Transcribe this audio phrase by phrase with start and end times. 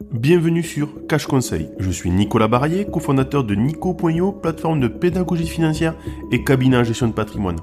[0.00, 1.70] Bienvenue sur Cash Conseil.
[1.80, 5.96] Je suis Nicolas Barrier, cofondateur de Nico.io, plateforme de pédagogie financière
[6.30, 7.56] et cabinet en gestion de patrimoine.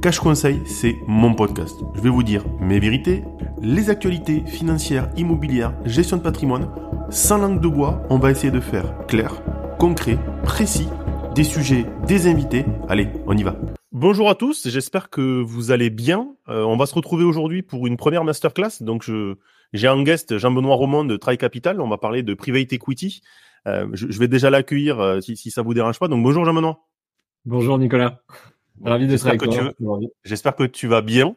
[0.00, 1.74] Cash Conseil, c'est mon podcast.
[1.96, 3.24] Je vais vous dire mes vérités,
[3.60, 6.70] les actualités financières, immobilières, gestion de patrimoine.
[7.10, 9.42] Sans langue de bois, on va essayer de faire clair,
[9.76, 10.86] concret, précis,
[11.34, 12.64] des sujets, des invités.
[12.88, 13.56] Allez, on y va.
[13.90, 16.28] Bonjour à tous, j'espère que vous allez bien.
[16.48, 18.80] Euh, on va se retrouver aujourd'hui pour une première masterclass.
[18.80, 19.34] Donc, je,
[19.72, 21.80] j'ai un guest, Jean-Benoît Roman de Try Capital.
[21.80, 23.22] On va parler de private equity.
[23.66, 26.08] Euh, je, vais déjà l'accueillir euh, si, si ça vous dérange pas.
[26.08, 26.86] Donc, bonjour Jean-Benoît.
[27.44, 28.20] Bonjour Nicolas.
[28.82, 29.72] Ravi de avec toi.
[30.24, 31.36] J'espère que tu vas bien.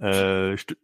[0.00, 0.74] je, te,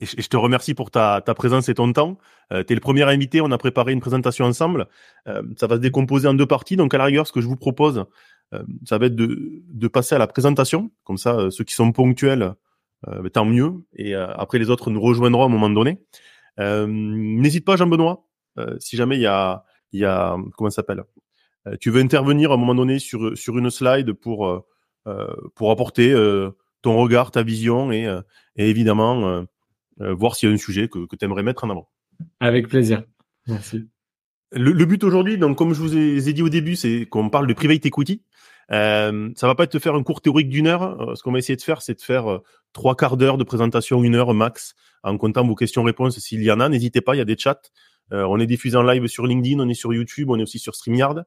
[0.00, 2.18] je te remercie pour ta, ta présence et ton temps.
[2.50, 3.40] tu es le premier invité.
[3.40, 4.86] On a préparé une présentation ensemble.
[5.24, 6.76] ça va se décomposer en deux parties.
[6.76, 8.06] Donc, à la rigueur, ce que je vous propose,
[8.54, 10.90] euh, ça va être de, de, passer à la présentation.
[11.04, 12.54] Comme ça, euh, ceux qui sont ponctuels,
[13.08, 13.72] euh, tant mieux.
[13.94, 16.00] Et après, les autres nous rejoindront à un moment donné.
[16.58, 18.26] N'hésite pas, Jean-Benoît,
[18.78, 21.04] si jamais il y a, il y a comment ça s'appelle?
[21.80, 24.64] Tu veux intervenir à un moment donné sur sur une slide pour
[25.54, 26.14] pour apporter
[26.82, 28.04] ton regard, ta vision et,
[28.56, 29.44] et évidemment
[29.98, 31.90] voir s'il y a un sujet que, que tu aimerais mettre en avant.
[32.40, 33.04] Avec plaisir.
[33.46, 33.88] Merci.
[34.52, 37.28] Le, le but aujourd'hui, donc comme je vous ai, ai dit au début, c'est qu'on
[37.28, 38.22] parle de private equity.
[38.72, 41.00] Euh, ça va pas être de faire un cours théorique d'une heure.
[41.00, 43.44] Euh, ce qu'on va essayer de faire, c'est de faire euh, trois quarts d'heure de
[43.44, 46.68] présentation, une heure max, en comptant vos questions-réponses s'il y en a.
[46.68, 47.60] N'hésitez pas, il y a des chats.
[48.12, 50.58] Euh, on est diffusé en live sur LinkedIn, on est sur YouTube, on est aussi
[50.58, 51.24] sur StreamYard.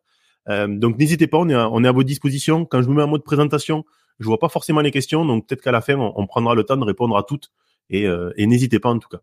[0.48, 2.66] donc n'hésitez pas, on est, à, on est à votre disposition.
[2.66, 3.86] Quand je me mets en mode présentation,
[4.20, 6.78] je vois pas forcément les questions, donc peut-être qu'à la fin, on, prendra le temps
[6.78, 7.52] de répondre à toutes.
[7.90, 9.20] Et, et n'hésitez pas en tout cas.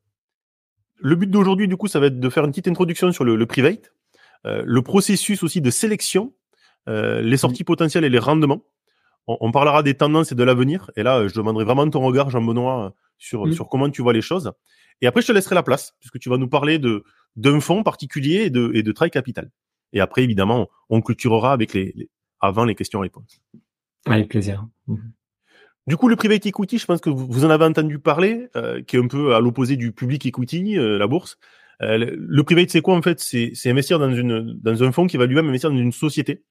[0.98, 3.36] Le but d'aujourd'hui, du coup, ça va être de faire une petite introduction sur le,
[3.36, 3.92] le private,
[4.44, 6.32] le processus aussi de sélection
[6.88, 8.62] euh, les sorties potentielles et les rendements.
[9.28, 10.92] On, parlera des tendances et de l'avenir.
[10.94, 14.52] Et là, je demanderai vraiment ton regard, Jean-Benoît, sur, sur comment tu vois les choses.
[15.00, 17.02] Et après, je te laisserai la place, puisque tu vas nous parler de
[17.34, 19.50] d'un fonds particulier et de, et de Try Capital.
[19.92, 22.08] Et après, évidemment, on clôturera avec les,
[22.40, 23.42] avant les questions-réponses.
[24.06, 24.66] Avec plaisir.
[24.86, 25.12] Mhm.
[25.86, 28.96] Du coup, le private equity, je pense que vous, en avez entendu parler, euh, qui
[28.96, 31.38] est un peu à l'opposé du public equity, euh, la bourse.
[31.80, 33.20] le private, c'est quoi en fait?
[33.20, 36.42] C'est investir dans une dans un fonds qui va lui-même investir dans une société.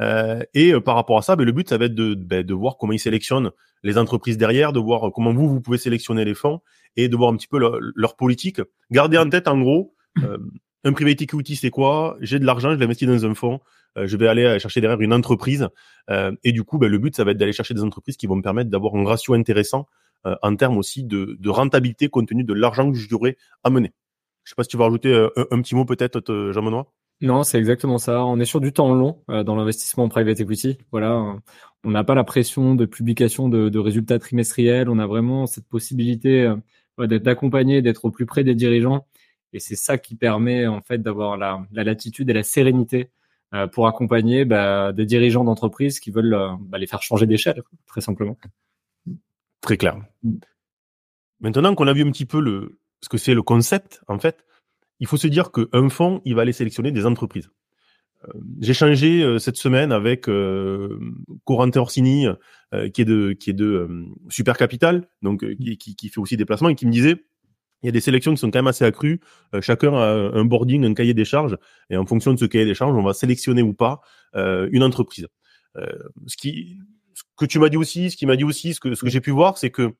[0.00, 2.44] Euh, et euh, par rapport à ça, ben, le but, ça va être de, ben,
[2.44, 3.50] de voir comment ils sélectionnent
[3.82, 6.60] les entreprises derrière, de voir comment vous, vous pouvez sélectionner les fonds
[6.96, 8.60] et de voir un petit peu leur, politique.
[8.90, 10.38] Gardez en tête, en gros, euh,
[10.84, 12.16] un private equity, c'est quoi?
[12.20, 13.60] J'ai de l'argent, je l'investis dans un fonds,
[13.96, 15.68] je vais aller chercher derrière une entreprise.
[16.10, 18.36] et du coup, ben, le but, ça va être d'aller chercher des entreprises qui vont
[18.36, 19.86] me permettre d'avoir un ratio intéressant
[20.24, 23.92] en termes aussi de, de, rentabilité compte tenu de l'argent que j'aurai à mener.
[24.44, 26.90] Je sais pas si tu vas rajouter un, un petit mot peut-être, Jean-Benoît?
[27.20, 28.24] Non, c'est exactement ça.
[28.24, 30.78] On est sur du temps long euh, dans l'investissement en private equity.
[30.90, 31.36] Voilà,
[31.84, 34.88] on n'a pas la pression de publication de, résultats trimestriels.
[34.88, 36.42] On a vraiment cette possibilité
[36.98, 39.06] euh, d'être accompagné, d'être au plus près des dirigeants.
[39.52, 43.10] Et c'est ça qui permet en fait d'avoir la, latitude et la sérénité
[43.54, 48.00] euh, pour accompagner bah, des dirigeants d'entreprise qui veulent bah, les faire changer d'échelle, très
[48.00, 48.36] simplement.
[49.60, 49.96] Très clair.
[51.40, 54.44] Maintenant qu'on a vu un petit peu le, ce que c'est le concept, en fait,
[55.04, 57.50] il faut se dire qu'un fonds, il va aller sélectionner des entreprises.
[58.26, 58.32] Euh,
[58.62, 60.98] j'ai changé euh, cette semaine avec euh,
[61.44, 62.26] Corentin Orsini,
[62.94, 66.70] qui est de qui est de Super Capital, donc qui, qui, fait aussi des placements
[66.70, 67.22] et qui me disait
[67.82, 69.20] il y a des sélections qui sont quand même assez accrues.
[69.60, 71.58] chacun a un boarding, un cahier des charges,
[71.90, 74.00] et en fonction de ce cahier des charges, on va sélectionner ou pas
[74.34, 75.28] une entreprise.
[76.26, 76.78] ce qui,
[77.12, 79.10] ce que tu m'as dit aussi, ce qui m'a dit aussi, ce que ce que
[79.10, 79.92] j'ai pu voir, c'est que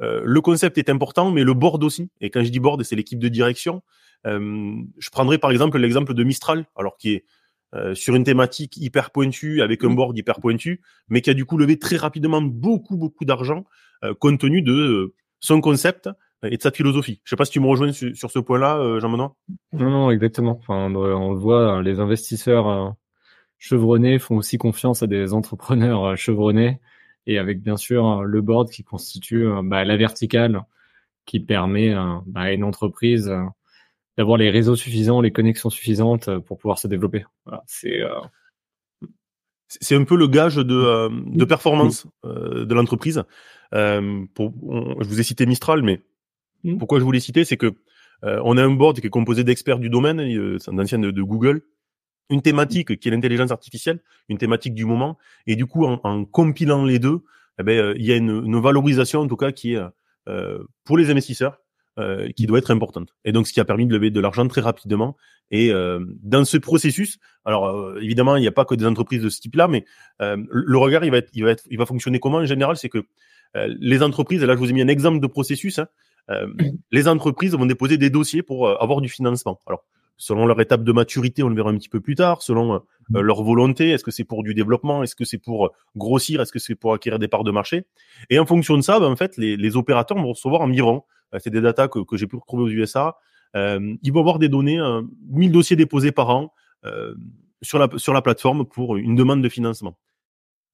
[0.00, 2.10] le concept est important, mais le board aussi.
[2.20, 3.82] Et quand je dis board, c'est l'équipe de direction.
[4.26, 7.24] Euh, je prendrai par exemple l'exemple de Mistral, alors qui est
[7.74, 9.96] euh, sur une thématique hyper pointue avec un mmh.
[9.96, 13.64] board hyper pointu, mais qui a du coup levé très rapidement beaucoup beaucoup d'argent
[14.04, 16.08] euh, compte tenu de son concept
[16.42, 17.20] et de sa philosophie.
[17.24, 19.34] Je sais pas si tu me rejoins sur, ce point-là, Jean-Benoît.
[19.72, 20.56] Non, non, exactement.
[20.60, 22.94] Enfin, on le voit, les investisseurs
[23.58, 26.80] chevronnés font aussi confiance à des entrepreneurs chevronnés
[27.26, 30.62] et avec bien sûr le board qui constitue bah, la verticale
[31.26, 31.92] qui permet
[32.26, 33.32] bah, à une entreprise
[34.18, 37.24] d'avoir les réseaux suffisants, les connexions suffisantes euh, pour pouvoir se développer.
[37.66, 38.20] c'est euh,
[39.68, 43.22] c'est un peu le gage de, euh, de performance de l'entreprise.
[43.72, 46.02] je vous ai cité Mistral, mais
[46.64, 46.78] mm.
[46.78, 47.74] pourquoi je voulais citer, c'est que
[48.22, 51.62] on a un board qui est composé d'experts du domaine, c'est un ancien de, Google,
[52.30, 56.24] une thématique qui est l'intelligence artificielle, une thématique du moment, et du coup en, en
[56.24, 57.20] compilant les deux,
[57.60, 59.82] eh ben, il y a une, une, valorisation en tout cas qui est
[60.82, 61.58] pour les investisseurs
[61.98, 63.12] euh, qui doit être importante.
[63.24, 65.16] Et donc, ce qui a permis de lever de l'argent très rapidement.
[65.50, 69.20] Et euh, dans ce processus, alors euh, évidemment, il n'y a pas que des entreprises
[69.20, 69.84] de ce type-là, mais
[70.20, 72.88] le regard, il va être, il va être, il va fonctionner comment en général, c'est
[72.88, 73.04] que
[73.80, 75.80] les entreprises, et là, je vous ai mis un exemple de processus.
[75.80, 75.88] Hein,
[76.92, 79.58] les entreprises vont déposer des dossiers pour avoir du financement.
[79.66, 79.84] Alors,
[80.18, 83.42] selon leur étape de maturité, on le verra un petit peu plus tard, selon leur
[83.42, 86.76] volonté, est-ce que c'est pour du développement, est-ce que c'est pour grossir, est-ce que c'est
[86.76, 87.86] pour acquérir des parts de marché?
[88.30, 91.02] Et en fonction de ça, ben, en fait, les, les opérateurs vont recevoir environ,
[91.38, 93.16] c'est des datas que, j'ai pu retrouver aux USA,
[93.56, 94.78] euh, ils vont avoir des données,
[95.30, 96.52] 1000 dossiers déposés par an
[96.84, 97.14] euh,
[97.62, 99.98] sur, la, plateforme pour une demande de financement.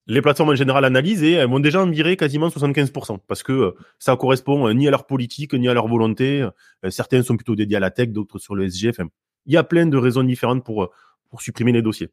[0.06, 3.52] Les plateformes en général analysent et elles vont déjà en virer quasiment 75% parce que
[3.52, 6.46] euh, ça correspond ni à leur politique ni à leur volonté.
[6.90, 8.98] Certains sont plutôt dédiés à la tech, d'autres sur le SGF.
[9.46, 10.90] Il y a plein de raisons différentes pour,
[11.30, 12.10] pour supprimer les dossiers.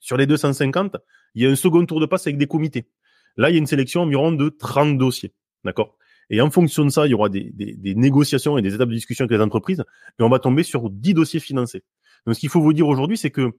[0.00, 0.96] Sur les 250,
[1.34, 2.88] il y a un second tour de passe avec des comités.
[3.36, 5.32] Là, il y a une sélection environ de 30 dossiers.
[5.62, 5.96] D'accord?
[6.30, 7.52] Et en fonction de ça, il y aura des,
[7.96, 9.82] négociations et des étapes de discussion avec les entreprises,
[10.18, 11.82] et on va tomber sur 10 dossiers financés.
[12.24, 13.52] Donc ce qu'il faut vous dire aujourd'hui, c'est que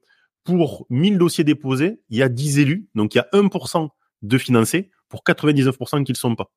[0.44, 3.89] pour 1000 dossiers déposés, il y a 10 élus, donc il y a 1%
[4.21, 6.51] de financés pour 99% qui ne le sont pas.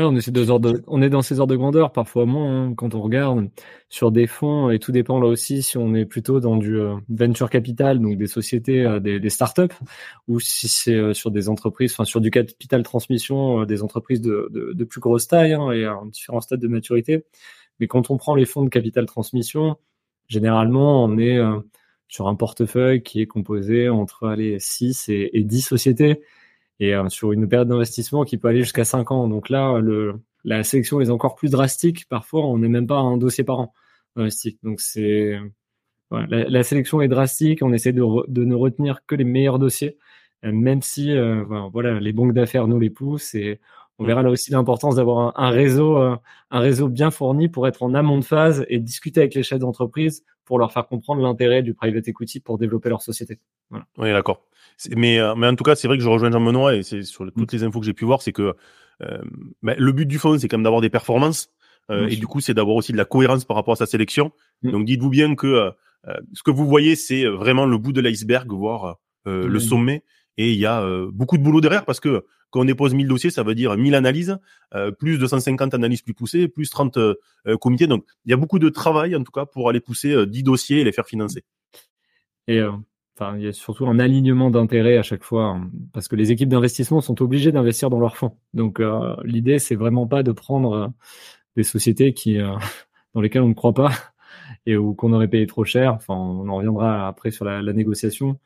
[0.00, 3.50] On, est dans ces ordres de grandeur, parfois moins, hein, quand on regarde
[3.88, 6.96] sur des fonds, et tout dépend là aussi si on est plutôt dans du euh,
[7.08, 9.74] venture capital, donc des sociétés, euh, des, startups,
[10.28, 14.84] ou si c'est euh, sur des entreprises, enfin sur du capital transmission, des entreprises de,
[14.84, 17.24] plus grosse taille hein, et à différents stades de maturité.
[17.80, 19.76] Mais quand on prend les fonds de capital transmission,
[20.28, 21.38] généralement, on est
[22.08, 26.22] sur un portefeuille qui est composé entre allez, 6 et, et 10 sociétés
[26.80, 29.28] et euh, sur une période d'investissement qui peut aller jusqu'à 5 ans.
[29.28, 32.08] Donc là, le, la sélection est encore plus drastique.
[32.08, 33.74] Parfois, on n'est même pas un dossier par an
[34.16, 34.58] investi.
[34.62, 35.38] Donc c'est
[36.10, 37.62] la, la, sélection est drastique.
[37.62, 39.98] On essaie de, de, ne retenir que les meilleurs dossiers,
[40.44, 43.60] euh, même si euh, voilà, les banques d'affaires nous les poussent et
[43.98, 47.94] on verra là aussi l'importance d'avoir un, réseau, un réseau bien fourni pour être en
[47.94, 51.74] amont de phase et discuter avec les chefs d'entreprise pour leur faire comprendre l'intérêt du
[51.74, 53.40] private equity pour développer leur société.
[53.70, 53.86] Voilà.
[53.98, 54.44] Oui, d'accord.
[54.94, 57.26] Mais, euh, mais en tout cas, c'est vrai que je rejoins Jean-Benoît et c'est sur
[57.36, 58.54] toutes les infos que j'ai pu voir, c'est que
[59.02, 59.18] euh,
[59.62, 61.50] bah, le but du fond, c'est quand même d'avoir des performances.
[61.90, 64.32] Euh, et du coup, c'est d'avoir aussi de la cohérence par rapport à sa sélection.
[64.62, 64.70] Mm.
[64.70, 65.70] Donc, dites-vous bien que euh,
[66.06, 69.60] euh, ce que vous voyez, c'est vraiment le bout de l'iceberg, voire le mm.
[69.60, 70.04] sommet.
[70.38, 70.82] Et il y a
[71.12, 73.94] beaucoup de boulot derrière parce que quand on dépose 1000 dossiers, ça veut dire 1000
[73.94, 74.38] analyses,
[74.98, 76.96] plus 250 analyses plus poussées, plus 30
[77.60, 77.86] comités.
[77.86, 80.80] Donc, il y a beaucoup de travail, en tout cas, pour aller pousser 10 dossiers
[80.80, 81.44] et les faire financer.
[82.46, 82.62] Et
[83.20, 86.30] Enfin, il y a surtout un alignement d'intérêts à chaque fois, hein, parce que les
[86.30, 88.36] équipes d'investissement sont obligées d'investir dans leurs fonds.
[88.54, 90.86] Donc, euh, l'idée, c'est vraiment pas de prendre euh,
[91.56, 92.54] des sociétés qui, euh,
[93.14, 93.90] dans lesquelles on ne croit pas
[94.66, 95.94] et ou qu'on aurait payé trop cher.
[95.94, 98.38] Enfin, on en reviendra après sur la négociation.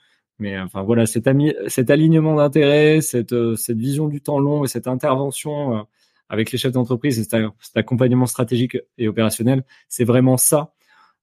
[0.42, 4.68] Mais enfin voilà, cet, ami, cet alignement d'intérêts, cette, cette vision du temps long et
[4.68, 5.86] cette intervention
[6.28, 7.30] avec les chefs d'entreprise, cet,
[7.60, 10.74] cet accompagnement stratégique et opérationnel, c'est vraiment ça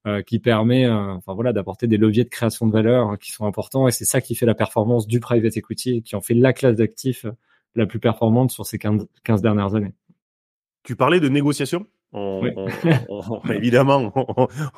[0.08, 3.32] euh, qui permet euh, enfin voilà d'apporter des leviers de création de valeur hein, qui
[3.32, 6.22] sont importants et c'est ça qui fait la performance du private equity et qui en
[6.22, 7.26] fait la classe d'actifs
[7.76, 9.08] la plus performante sur ces 15,
[9.42, 9.92] dernières années.
[10.84, 11.86] Tu parlais de négociation?
[13.50, 14.14] Évidemment,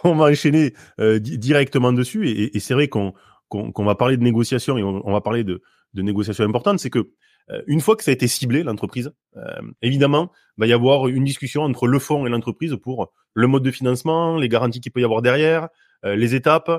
[0.04, 3.14] on, va enchaîner euh, directement dessus et, et c'est vrai qu'on
[3.52, 5.62] qu'on va parler de négociation et on, va parler de,
[5.94, 7.12] de négociations importantes, c'est que
[7.50, 11.24] euh, une fois que ça a été ciblé, l'entreprise, euh, évidemment, va y avoir une
[11.24, 15.02] discussion entre le fonds et l'entreprise pour le mode de financement, les garanties qu'il peut
[15.02, 15.68] y avoir derrière,
[16.06, 16.72] euh, les étapes.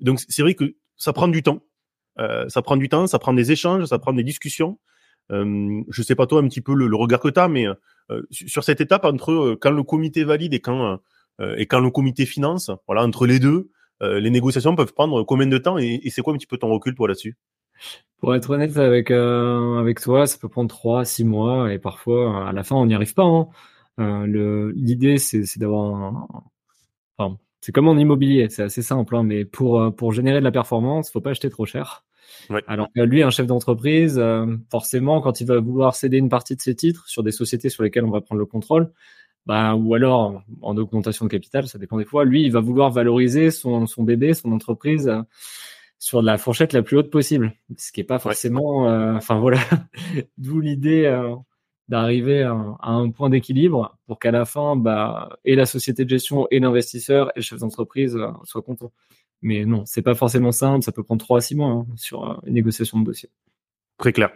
[0.00, 1.62] donc c'est vrai que ça prend du temps.
[2.16, 4.78] ça prend du temps, ça prend des échanges, ça prend des discussions.
[5.30, 7.66] Euh, je sais pas toi un petit peu le, regard que tu as, mais
[8.30, 11.00] sur cette étape entre quand le comité valide et quand
[11.56, 13.70] et quand le comité finance, voilà entre les deux,
[14.02, 16.68] les négociations peuvent prendre combien de temps et, et c'est quoi un petit peu ton
[16.68, 17.36] recul toi là-dessus?
[18.18, 22.48] Pour être honnête avec euh, avec toi, ça peut prendre trois, six mois et parfois
[22.48, 23.24] à la fin on n'y arrive pas.
[23.24, 23.48] Hein.
[23.98, 26.28] Euh, le l'idée c'est d'avoir un,
[27.18, 30.44] enfin, c'est comme en immobilier, c'est assez simple, hein, mais pour euh, pour générer de
[30.44, 32.04] la performance, faut pas acheter trop cher.
[32.48, 32.62] Ouais.
[32.66, 36.60] Alors lui, un chef d'entreprise, euh, forcément, quand il va vouloir céder une partie de
[36.60, 38.90] ses titres sur des sociétés sur lesquelles on va prendre le contrôle,
[39.46, 42.24] bah, ou alors en augmentation de capital, ça dépend des fois.
[42.24, 45.10] Lui, il va vouloir valoriser son son bébé, son entreprise
[46.02, 49.60] sur la fourchette la plus haute possible, ce qui est pas forcément, euh, enfin voilà,
[50.36, 51.36] d'où l'idée euh,
[51.86, 56.48] d'arriver à, un point d'équilibre pour qu'à la fin, bah, et la société de gestion,
[56.50, 58.92] et l'investisseur, et le chef d'entreprise euh, soient contents.
[59.42, 62.40] Mais non, c'est pas forcément simple, ça peut prendre trois à six mois hein, sur
[62.46, 63.30] une négociation de dossier.
[63.96, 64.32] Très clair.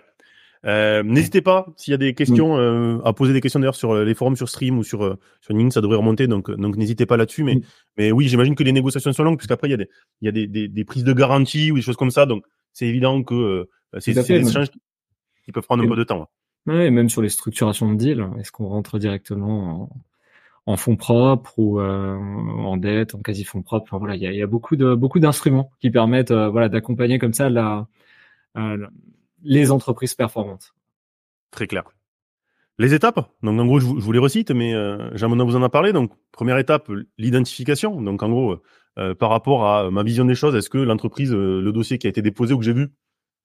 [0.67, 3.93] Euh, n'hésitez pas s'il y a des questions euh, à poser des questions d'ailleurs sur
[3.93, 7.07] euh, les forums sur Stream ou sur sur LinkedIn, ça devrait remonter donc donc n'hésitez
[7.07, 7.45] pas là-dessus.
[7.45, 7.61] Mais
[7.97, 9.89] mais oui, j'imagine que les négociations sont longues puisqu'après il y a des
[10.23, 12.27] il y a des, des, des, prises de garantie ou des choses comme ça.
[12.27, 13.69] Donc c'est évident que
[13.99, 14.71] c'est des échanges
[15.45, 16.29] qui peuvent prendre un peu de temps.
[16.67, 19.93] Ouais, même sur les structurations de deal, est-ce qu'on rentre directement
[20.67, 23.87] en, en fonds propres ou en dette, en quasi fonds propres?
[23.89, 27.21] Enfin, voilà, il y a, y a, beaucoup de beaucoup d'instruments qui permettent voilà d'accompagner
[27.21, 27.87] comme ça la,
[28.57, 28.91] la
[29.47, 30.75] les entreprises performantes.
[31.51, 31.85] Très clair.
[32.79, 35.71] Les étapes, donc en gros, je vous, les recite, mais euh, Jean-Benoît vous en a
[35.71, 35.95] parlé.
[35.95, 38.03] Donc, première étape, l'identification.
[38.03, 38.63] Donc, en gros,
[38.99, 42.07] euh, par rapport à ma vision des choses, est-ce que l'entreprise, euh, le dossier qui
[42.07, 42.89] a été déposé ou que j'ai vu,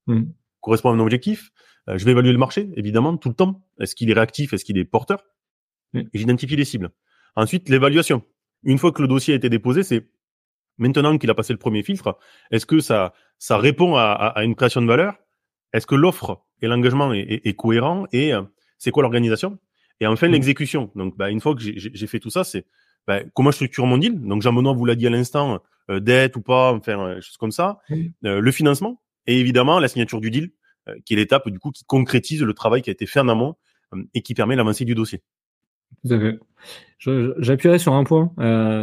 [0.08, 0.24] mmh.
[0.60, 1.51] correspond à mon objectif?
[1.88, 3.62] Euh, Je vais évaluer le marché, évidemment, tout le temps.
[3.79, 4.51] Est-ce qu'il est réactif?
[4.51, 5.24] Est-ce qu'il est porteur?
[5.93, 6.89] Et j'identifie les cibles.
[7.36, 8.24] Ensuite, l'évaluation.
[8.63, 10.10] Une fois que le dossier a été déposé, c'est
[10.77, 12.17] maintenant qu'il a passé le premier filtre,
[12.51, 15.15] est-ce que ça, ça répond à, à, une création de valeur?
[15.73, 18.31] Est-ce que l'offre et l'engagement est, est, est, cohérent Et
[18.77, 19.57] c'est quoi l'organisation
[19.99, 20.31] Et enfin, mmh.
[20.31, 20.91] l'exécution.
[20.95, 22.65] Donc, bah, une fois que j'ai fait tout ça, c'est
[23.07, 24.19] ben, comment je structure mon deal.
[24.21, 25.59] Donc Jean-Benoît vous l'a dit à l'instant,
[25.89, 27.79] euh, dette ou pas, enfin euh, choses comme ça.
[27.91, 30.51] Euh, le financement et évidemment la signature du deal,
[31.05, 33.55] qui est l'étape du coup qui concrétise le travail qui a été fait en amont
[34.13, 35.21] et qui permet l'avancée du dossier.
[36.03, 36.39] Tout à fait.
[37.37, 38.33] J'appuierai sur un point.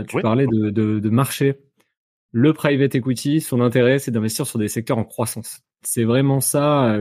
[0.08, 1.58] tu parlais de, de, de, marché.
[2.30, 5.62] Le private equity, son intérêt, c'est d'investir sur des secteurs en croissance.
[5.82, 7.00] C'est vraiment ça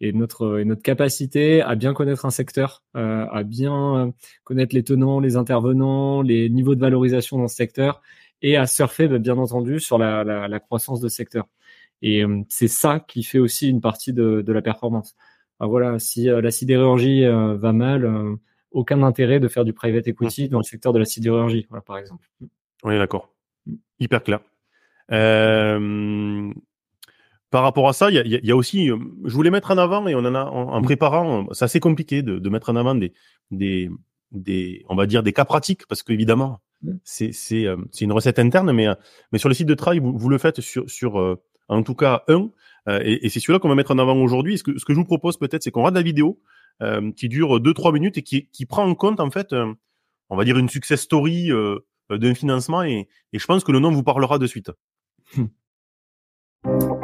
[0.00, 4.12] et notre et notre capacité à bien connaître un secteur, euh, à bien
[4.44, 8.02] connaître les tenants, les intervenants, les niveaux de valorisation dans ce secteur
[8.42, 11.46] et à surfer bah, bien entendu sur la, la, la croissance de ce secteur.
[12.02, 15.16] Et euh, c'est ça qui fait aussi une partie de, de la performance.
[15.60, 18.36] voilà, si euh, la sidérurgie va mal,
[18.72, 21.96] aucun intérêt de faire du private equity dans le secteur de la sidérurgie, voilà, par
[21.96, 22.28] exemple.
[22.84, 23.32] Oui, d'accord.
[23.98, 24.40] Hyper clair.
[27.56, 30.06] Euh, par rapport à ça, il y a, aussi, euh, je voulais mettre en avant
[30.06, 33.12] et on en a en, préparant, c'est assez compliqué de, mettre en avant des,
[33.50, 33.90] des,
[34.30, 36.60] des, on va dire des cas pratiques parce qu'évidemment,
[37.04, 38.86] c'est c'est euh, c'est une recette interne, mais
[39.32, 41.94] mais sur le site de travail, vous, vous le faites sur sur euh, en tout
[41.94, 42.50] cas un,
[42.86, 44.58] et, c'est celui-là qu'on va mettre en avant aujourd'hui.
[44.58, 46.38] Ce que ce que je vous propose peut-être, c'est qu'on regarde la vidéo
[47.16, 49.54] qui dure 2-3 minutes et qui qui prend en compte en fait,
[50.28, 51.50] on va dire une success story
[52.10, 54.70] d'un financement et, et je pense que le nom vous parlera de suite.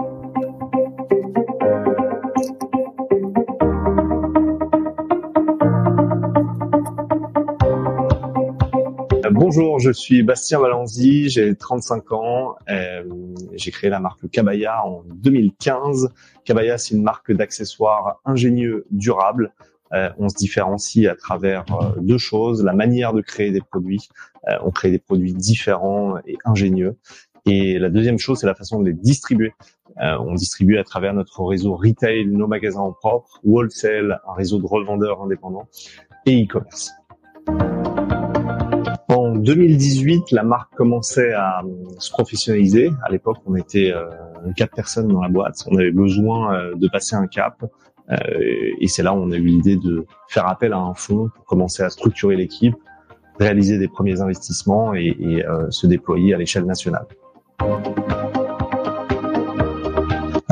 [9.34, 13.02] Bonjour, je suis Bastien Valenzi, j'ai 35 ans, euh,
[13.54, 16.10] j'ai créé la marque Cabaya en 2015.
[16.44, 19.54] Cabaya, c'est une marque d'accessoires ingénieux, durables.
[19.94, 24.06] Euh, on se différencie à travers euh, deux choses, la manière de créer des produits.
[24.62, 26.98] on crée des produits différents et ingénieux.
[27.46, 29.54] Et la deuxième chose, c'est la façon de les distribuer.
[29.96, 34.66] on distribue à travers notre réseau retail, nos magasins en propre, wholesale, un réseau de
[34.66, 35.68] revendeurs indépendants
[36.26, 36.92] et e-commerce.
[39.42, 41.62] En 2018, la marque commençait à
[41.98, 42.92] se professionnaliser.
[43.04, 44.04] À l'époque, on était euh,
[44.56, 45.64] quatre personnes dans la boîte.
[45.68, 47.60] On avait besoin euh, de passer un cap.
[48.12, 48.16] Euh,
[48.80, 51.44] et c'est là où on a eu l'idée de faire appel à un fonds pour
[51.44, 52.76] commencer à structurer l'équipe,
[53.40, 57.06] réaliser des premiers investissements et, et se déployer à l'échelle nationale.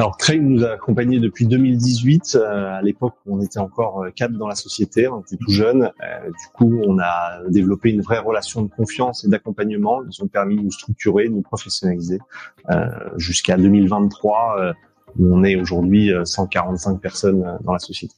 [0.00, 2.38] Alors Crane nous a accompagnés depuis 2018.
[2.40, 5.92] Euh, à l'époque, on était encore euh, quatre dans la société, on était tout jeunes.
[6.02, 10.00] Euh, du coup, on a développé une vraie relation de confiance et d'accompagnement.
[10.10, 12.18] Ils ont permis de nous structurer, de nous professionnaliser
[13.18, 14.72] jusqu'à 2023
[15.18, 18.14] où on est aujourd'hui 145 personnes dans la société.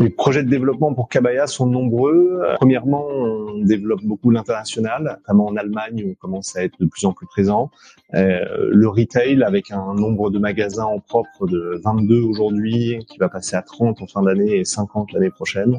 [0.00, 2.40] Les projets de développement pour Cabaya sont nombreux.
[2.56, 7.04] Premièrement, on développe beaucoup l'international, notamment en Allemagne, où on commence à être de plus
[7.04, 7.70] en plus présent.
[8.14, 13.28] Euh, le retail, avec un nombre de magasins en propre de 22 aujourd'hui, qui va
[13.28, 15.78] passer à 30 en fin d'année et 50 l'année prochaine.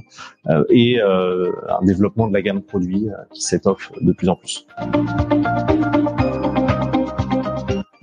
[0.49, 4.67] Euh, et euh, un développement de la gamme produits qui s'étoffe de plus en plus.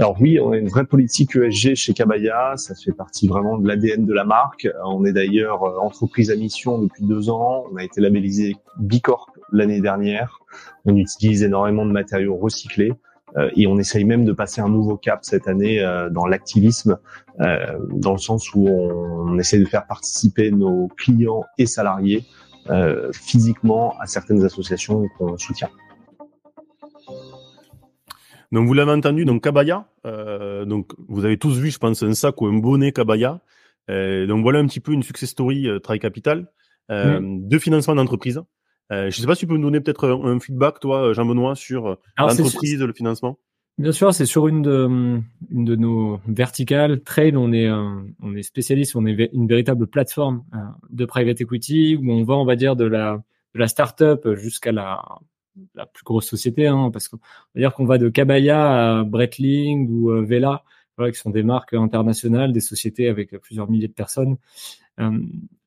[0.01, 3.67] Alors oui, on a une vraie politique ESG chez Cabaya, ça fait partie vraiment de
[3.67, 4.69] l'ADN de la marque.
[4.85, 9.27] On est d'ailleurs euh, entreprise à mission depuis deux ans, on a été labellisé Bicorp
[9.51, 10.39] l'année dernière,
[10.85, 12.93] on utilise énormément de matériaux recyclés
[13.39, 16.99] euh, et on essaye même de passer un nouveau cap cette année euh, dans l'activisme,
[17.91, 22.25] dans le sens où on, on, essaie de faire participer nos clients et salariés
[23.13, 25.71] physiquement à certaines associations qu'on soutient.
[28.53, 29.89] Donc vous l'avez entendu, donc Cabaya.
[30.07, 33.41] Euh, donc vous avez tous vu, je pense, un sac ou un bonnet Cabaya.
[33.91, 36.51] Euh, donc voilà un petit peu une success story euh, Try Capital
[36.91, 38.41] euh, de financement d'entreprise.
[38.91, 41.55] Euh, je ne sais pas si tu peux nous donner peut-être un, feedback, toi, Jean-Benoît,
[41.55, 43.39] sur l'entreprise, le financement?
[43.77, 47.01] Bien sûr, c'est sur une de, une de nos verticales.
[47.03, 50.43] Trail, on est, on est spécialiste, on est une véritable plateforme
[50.91, 53.23] de private equity où on va, on va dire, de la,
[53.55, 55.01] de la start-up jusqu'à la
[55.75, 57.19] la plus grosse société, hein, parce qu'on
[57.55, 60.65] va dire qu'on va de Cabaya à Breitling ou euh, Vela,
[60.99, 64.37] qui sont des marques internationales, des sociétés avec plusieurs milliers de personnes.
[64.99, 65.19] Euh,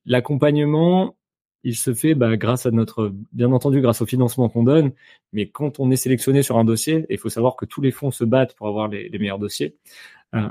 [0.04, 1.16] l'accompagnement,
[1.64, 4.92] il se fait bah, grâce à notre, bien entendu, grâce au financement qu'on donne,
[5.32, 8.10] mais quand on est sélectionné sur un dossier, il faut savoir que tous les fonds
[8.10, 9.76] se battent pour avoir les, meilleurs dossiers.
[10.34, 10.48] Euh,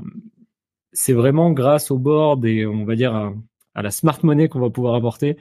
[0.94, 3.34] c'est vraiment grâce au board et on va dire
[3.76, 5.38] à la smart money qu'on va pouvoir apporter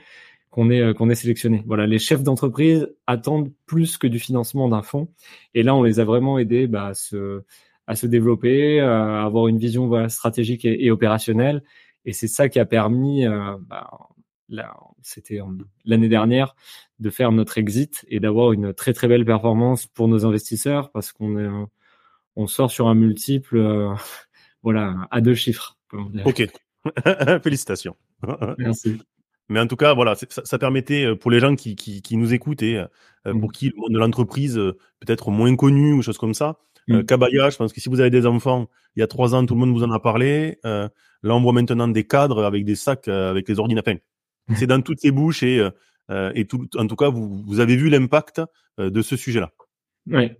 [0.51, 1.63] qu'on est euh, qu'on est sélectionné.
[1.65, 5.09] Voilà, les chefs d'entreprise attendent plus que du financement d'un fonds,
[5.53, 7.43] et là on les a vraiment aidés bah, à se
[7.87, 11.63] à se développer, à avoir une vision voilà, stratégique et, opérationnelle,
[12.05, 13.89] et c'est ça qui a permis, euh, bah,
[15.01, 15.39] c'était
[15.85, 16.55] l'année dernière,
[16.99, 21.11] de faire notre exit et d'avoir une très très belle performance pour nos investisseurs parce
[21.11, 21.49] qu'on est
[22.35, 23.93] on sort sur un multiple, euh,
[24.63, 25.77] voilà, à deux chiffres.
[26.25, 26.47] Ok,
[27.43, 27.95] félicitations.
[28.57, 29.01] Merci.
[29.51, 32.17] Mais en tout cas, voilà, ça, ça, permettait euh, pour les gens qui, qui, qui
[32.17, 32.87] nous écoutent et euh,
[33.23, 33.51] pour mmh.
[33.51, 34.55] qui le monde de l'entreprise
[34.99, 36.57] peut-être moins connu ou choses comme ça.
[36.87, 37.03] Mmh.
[37.03, 39.53] Kabaya, je pense que si vous avez des enfants, il y a trois ans, tout
[39.53, 40.57] le monde vous en a parlé.
[40.63, 40.89] là,
[41.23, 43.97] on voit maintenant des cadres avec des sacs avec les ordinateurs.
[44.55, 45.65] C'est dans toutes les bouches et,
[46.09, 48.41] et tout, en tout cas, vous, vous avez vu l'impact
[48.79, 49.51] de ce sujet-là.
[50.07, 50.31] Oui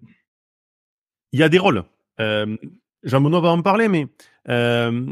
[1.32, 1.84] il y a des rôles.
[2.20, 2.58] Euh,
[3.04, 4.08] Jean-Benoît va en parler, mais
[4.50, 5.06] euh,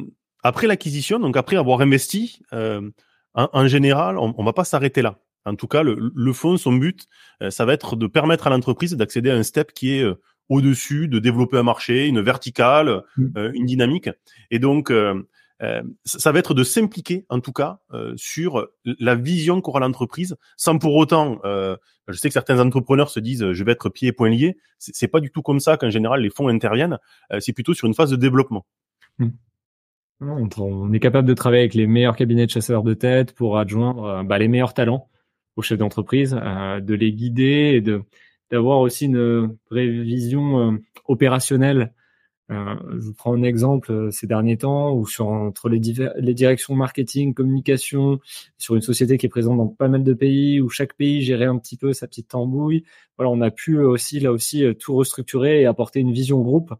[0.43, 2.41] après l'acquisition, donc après avoir investi,
[3.39, 5.19] euh, en, général, on, on va pas s'arrêter là.
[5.45, 7.05] En tout cas, le, le fond, son but,
[7.41, 10.21] euh, ça va être de permettre à l'entreprise d'accéder à un step qui est euh,
[10.49, 13.51] au-dessus, de développer un marché, une verticale, mmh.
[13.53, 14.09] une dynamique.
[14.49, 14.91] Et donc,
[15.61, 20.37] euh, ça va être de s'impliquer, en tout cas, euh, sur la vision qu'aura l'entreprise,
[20.55, 21.39] sans pour autant.
[21.43, 21.75] Euh,
[22.07, 24.57] je sais que certains entrepreneurs se disent, je vais être pieds et poings liés.
[24.77, 26.97] C'est pas du tout comme ça qu'en général les fonds interviennent.
[27.39, 28.65] c'est plutôt sur une phase de développement.
[29.19, 29.29] Hmm.
[30.21, 34.23] On est capable de travailler avec les meilleurs cabinets de chasseurs de tête pour adjoindre
[34.25, 35.09] bah, les meilleurs talents
[35.55, 38.03] aux chefs d'entreprise, de les guider et de
[38.51, 41.93] d'avoir aussi une vraie vision opérationnelle
[42.51, 45.79] euh, je vous prends un exemple euh, ces derniers temps où sur entre les,
[46.17, 48.19] les directions marketing, communication,
[48.57, 51.45] sur une société qui est présente dans pas mal de pays où chaque pays gérait
[51.45, 52.85] un petit peu sa petite tambouille.
[53.17, 56.73] Voilà, on a pu aussi là aussi euh, tout restructurer et apporter une vision groupe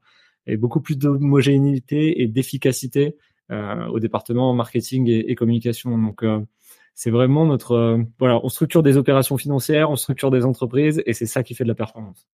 [0.48, 5.98] et beaucoup plus d'homogénéité et d'efficacité euh, au département marketing et, et communication.
[5.98, 6.24] Donc
[6.94, 11.26] c'est vraiment notre voilà, on structure des opérations financières, on structure des entreprises et c'est
[11.26, 12.28] ça qui fait de la performance.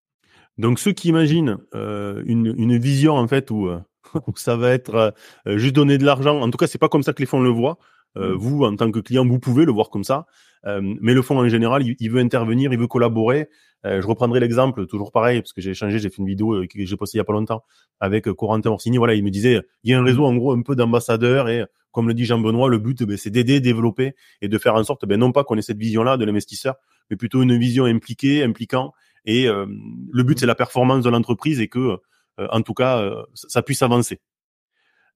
[0.57, 3.80] Donc ceux qui imaginent euh, une, une, vision en fait où, euh,
[4.28, 5.13] où ça va être
[5.47, 7.41] euh, juste donner de l'argent, en tout cas c'est pas comme ça que les fonds
[7.41, 7.78] le voient.
[8.17, 8.38] Euh, mmh.
[8.38, 10.25] Vous en tant que client, vous pouvez le voir comme ça,
[10.63, 13.49] mais le fonds en général, il, veut intervenir, il veut collaborer.
[13.86, 16.98] Je reprendrai l'exemple toujours pareil parce que j'ai échangé, j'ai fait une vidéo que j'ai
[16.98, 17.63] postée il y a pas longtemps
[18.00, 18.98] avec Corentin Orsini.
[18.98, 21.65] Voilà, il me disait il y a un réseau en gros un peu d'ambassadeurs et
[21.91, 24.84] comme le dit Jean Benoît, le but ben, c'est d'aider, développer et de faire en
[24.84, 26.76] sorte ben, non pas qu'on ait cette vision-là de l'investisseur,
[27.10, 28.91] mais plutôt une vision impliquée, impliquant
[29.26, 29.65] et euh,
[30.12, 31.98] le but, c'est la performance de l'entreprise et que,
[32.39, 34.21] euh, en tout cas, euh, ça puisse avancer.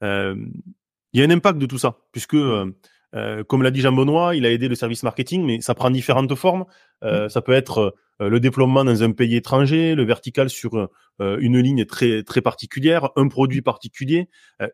[0.02, 2.38] Il y a un impact de tout ça, puisque
[3.48, 6.34] comme l'a dit Jean Benoît, il a aidé le service marketing, mais ça prend différentes
[6.36, 6.66] formes.
[7.02, 12.24] ça peut être le déploiement dans un pays étranger, le vertical sur une ligne très
[12.24, 14.30] très particulière, un produit particulier.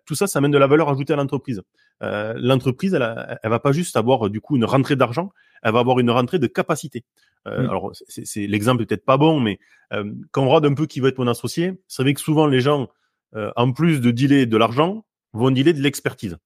[0.06, 1.62] tout ça, ça amène de la valeur ajoutée à l'entreprise.
[2.02, 5.32] l'entreprise, elle, elle va pas juste avoir du coup une rentrée d'argent,
[5.64, 7.04] elle va avoir une rentrée de capacité.
[7.48, 7.70] Euh, mm.
[7.70, 9.60] Alors, c'est l'exemple peut-être pas bon, mais
[9.94, 12.48] euh, quand on regarde un peu qui va être mon associé, vous savez que souvent
[12.48, 12.90] les gens,
[13.36, 16.38] euh, en plus de dealer de l'argent, vont dealer de l'expertise.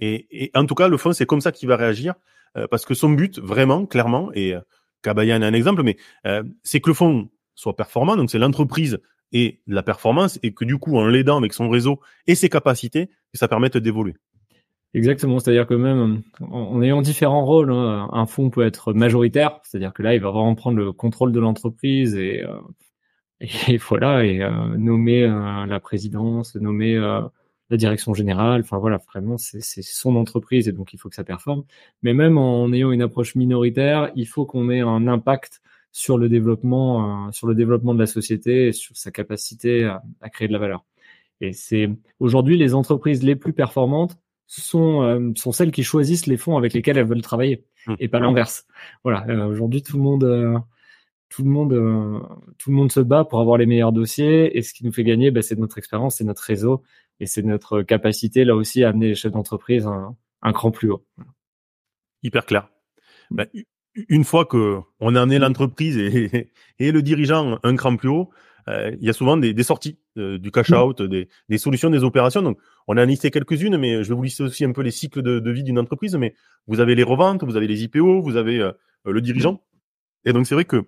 [0.00, 2.14] Et, en tout cas, le fond, c'est comme ça qu'il va réagir,
[2.70, 4.54] parce que son but, vraiment, clairement, et
[5.02, 5.96] Kabayan est un exemple, mais
[6.62, 8.98] c'est que le fond soit performant, donc c'est l'entreprise
[9.32, 13.10] et la performance, et que du coup, en l'aidant avec son réseau et ses capacités,
[13.34, 14.14] ça permette d'évoluer.
[14.94, 19.92] Exactement, c'est-à-dire que même en, ayant différents rôles, hein, un fonds peut être majoritaire, c'est-à-dire
[19.92, 22.56] que là, il va vraiment prendre le contrôle de l'entreprise et, euh,
[23.68, 26.96] et voilà, et euh, nommer euh, la présidence, nommer
[27.70, 28.60] la direction générale.
[28.60, 31.64] Enfin voilà, vraiment, c'est son entreprise et donc il faut que ça performe.
[32.02, 35.60] Mais même en ayant une approche minoritaire, il faut qu'on ait un impact
[35.92, 40.28] sur le développement, sur le développement de la société et sur sa capacité à, à
[40.28, 40.84] créer de la valeur.
[41.40, 41.88] Et c'est
[42.20, 46.72] aujourd'hui les entreprises les plus performantes sont, euh, sont celles qui choisissent les fonds avec
[46.72, 47.94] lesquels elles veulent travailler mmh.
[47.98, 48.66] et pas l'inverse.
[49.04, 49.26] Voilà.
[49.28, 50.58] Euh, aujourd'hui, tout le monde, euh,
[51.28, 51.72] tout le monde,
[52.58, 55.04] tout le monde se bat pour avoir les meilleurs dossiers et ce qui nous fait
[55.04, 56.82] gagner, bah, c'est notre expérience, c'est notre réseau
[57.20, 60.90] et c'est notre capacité là aussi à amener les chefs d'entreprise un, un, cran plus
[60.90, 61.06] haut.
[62.22, 62.68] Hyper clair.
[63.30, 63.46] Bah,
[64.08, 68.30] une fois que on a amené l'entreprise et, et, le dirigeant un cran plus haut,
[68.68, 71.88] euh, il y a souvent des, des sorties, euh, du cash out, des, des, solutions,
[71.88, 72.42] des opérations.
[72.42, 75.22] Donc, on a listé quelques-unes, mais je vais vous lister aussi un peu les cycles
[75.22, 76.16] de, de vie d'une entreprise.
[76.16, 76.34] Mais
[76.66, 78.72] vous avez les reventes, vous avez les IPO, vous avez euh,
[79.04, 79.62] le dirigeant.
[80.24, 80.84] Et donc, c'est vrai que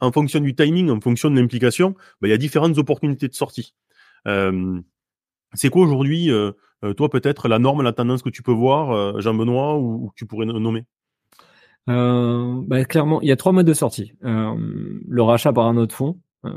[0.00, 3.34] en fonction du timing, en fonction de l'implication, ben, il y a différentes opportunités de
[3.34, 3.74] sortie.
[5.54, 6.30] C'est quoi aujourd'hui,
[6.96, 10.46] toi peut-être la norme, la tendance que tu peux voir, Jean-Benoît, ou, que tu pourrais
[10.46, 10.84] nommer?
[11.88, 14.12] Euh, bah, clairement, il y a trois modes de sortie.
[14.24, 14.54] Euh,
[15.06, 16.50] le rachat par un autre fonds, euh,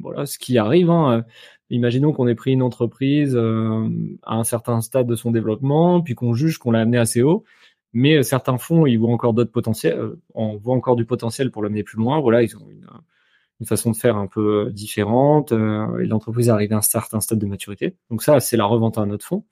[0.00, 0.90] voilà, ce qui arrive.
[0.90, 1.24] Hein,
[1.70, 3.88] imaginons qu'on ait pris une entreprise euh,
[4.22, 7.44] à un certain stade de son développement, puis qu'on juge qu'on l'a amené assez haut,
[7.92, 9.98] mais certains fonds, ils voient encore d'autres potentiels,
[10.34, 12.20] on voit encore du potentiel pour l'amener plus loin.
[12.20, 12.86] Voilà, ils ont une,
[13.60, 17.46] une façon de faire un peu différente, et l'entreprise arrive à un certain stade de
[17.46, 17.96] maturité.
[18.10, 19.44] Donc ça, c'est la revente à un autre fonds.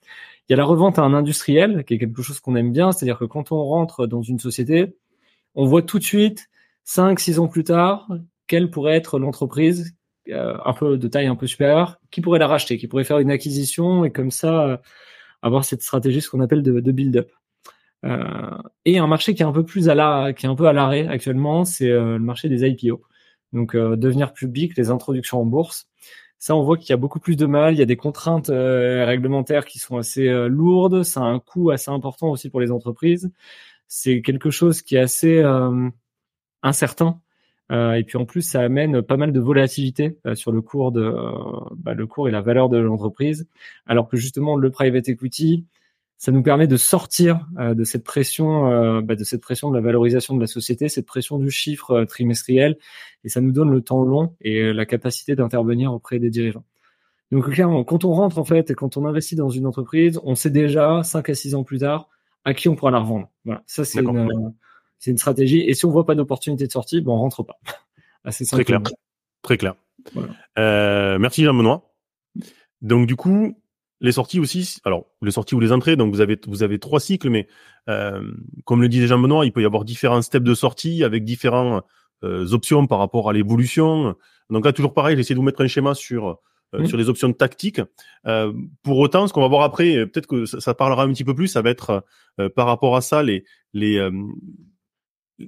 [0.47, 2.91] Il y a la revente à un industriel, qui est quelque chose qu'on aime bien,
[2.91, 4.97] c'est-à-dire que quand on rentre dans une société,
[5.55, 6.49] on voit tout de suite,
[6.83, 8.09] cinq, six ans plus tard,
[8.47, 9.95] quelle pourrait être l'entreprise
[10.29, 13.19] euh, un peu de taille un peu supérieure, qui pourrait la racheter, qui pourrait faire
[13.19, 14.77] une acquisition et comme ça euh,
[15.41, 17.31] avoir cette stratégie, ce qu'on appelle de, de build-up.
[18.05, 20.67] Euh, et un marché qui est un peu plus à la, qui est un peu
[20.67, 23.01] à l'arrêt actuellement, c'est le marché des IPO.
[23.53, 25.87] Donc devenir public, les introductions en bourse.
[26.39, 27.73] Ça, on voit qu'il y a beaucoup plus de mal.
[27.73, 31.03] Il y a des contraintes réglementaires qui sont assez lourdes.
[31.03, 33.31] Ça a un coût assez important aussi pour les entreprises.
[33.87, 35.41] C'est quelque chose qui est assez
[36.63, 37.21] incertain
[37.71, 40.91] euh, et puis en plus, ça amène pas mal de volatilité euh, sur le cours
[40.91, 41.31] de euh,
[41.75, 43.47] bah, le cours et la valeur de l'entreprise,
[43.87, 45.65] alors que justement le private equity,
[46.23, 50.33] ça nous permet de sortir de cette pression, bah, de cette pression de la valorisation
[50.33, 52.77] de la société, cette pression du chiffre trimestriel,
[53.25, 56.63] et ça nous donne le temps long et la capacité d'intervenir auprès des dirigeants.
[57.33, 60.33] Donc clairement, quand on rentre en fait et quand on investit dans une entreprise, on
[60.33, 62.07] sait déjà 5 à 6 ans plus tard
[62.45, 63.27] à qui on pourra la revendre.
[63.43, 64.53] Voilà, ça c'est une,
[65.05, 65.59] une stratégie.
[65.59, 67.59] Et si on voit pas d'opportunité de sortie, bon, on rentre pas.
[68.23, 68.79] Assez Très clair.
[69.41, 69.75] Très clair.
[70.57, 71.93] Euh, merci Jean-Benoît.
[72.81, 73.57] Donc du coup,
[74.03, 74.77] les sorties aussi.
[74.83, 75.95] Alors les sorties ou les entrées.
[75.95, 77.47] Donc vous avez vous avez trois cycles, mais
[77.89, 78.21] euh,
[78.65, 81.83] comme le disait Jean-Benoît, il peut y avoir différents steps de sortie avec différentes
[82.23, 84.15] euh, options par rapport à l'évolution.
[84.51, 86.37] Donc là toujours pareil, j'essaie de vous mettre un schéma sur
[86.73, 86.85] mmh.
[86.85, 87.81] sur les options tactiques.
[88.83, 91.33] pour autant, ce qu'on va voir après, peut-être que ça, ça, parlera un petit peu
[91.33, 92.05] plus, ça va être
[92.55, 93.99] par rapport à ça les les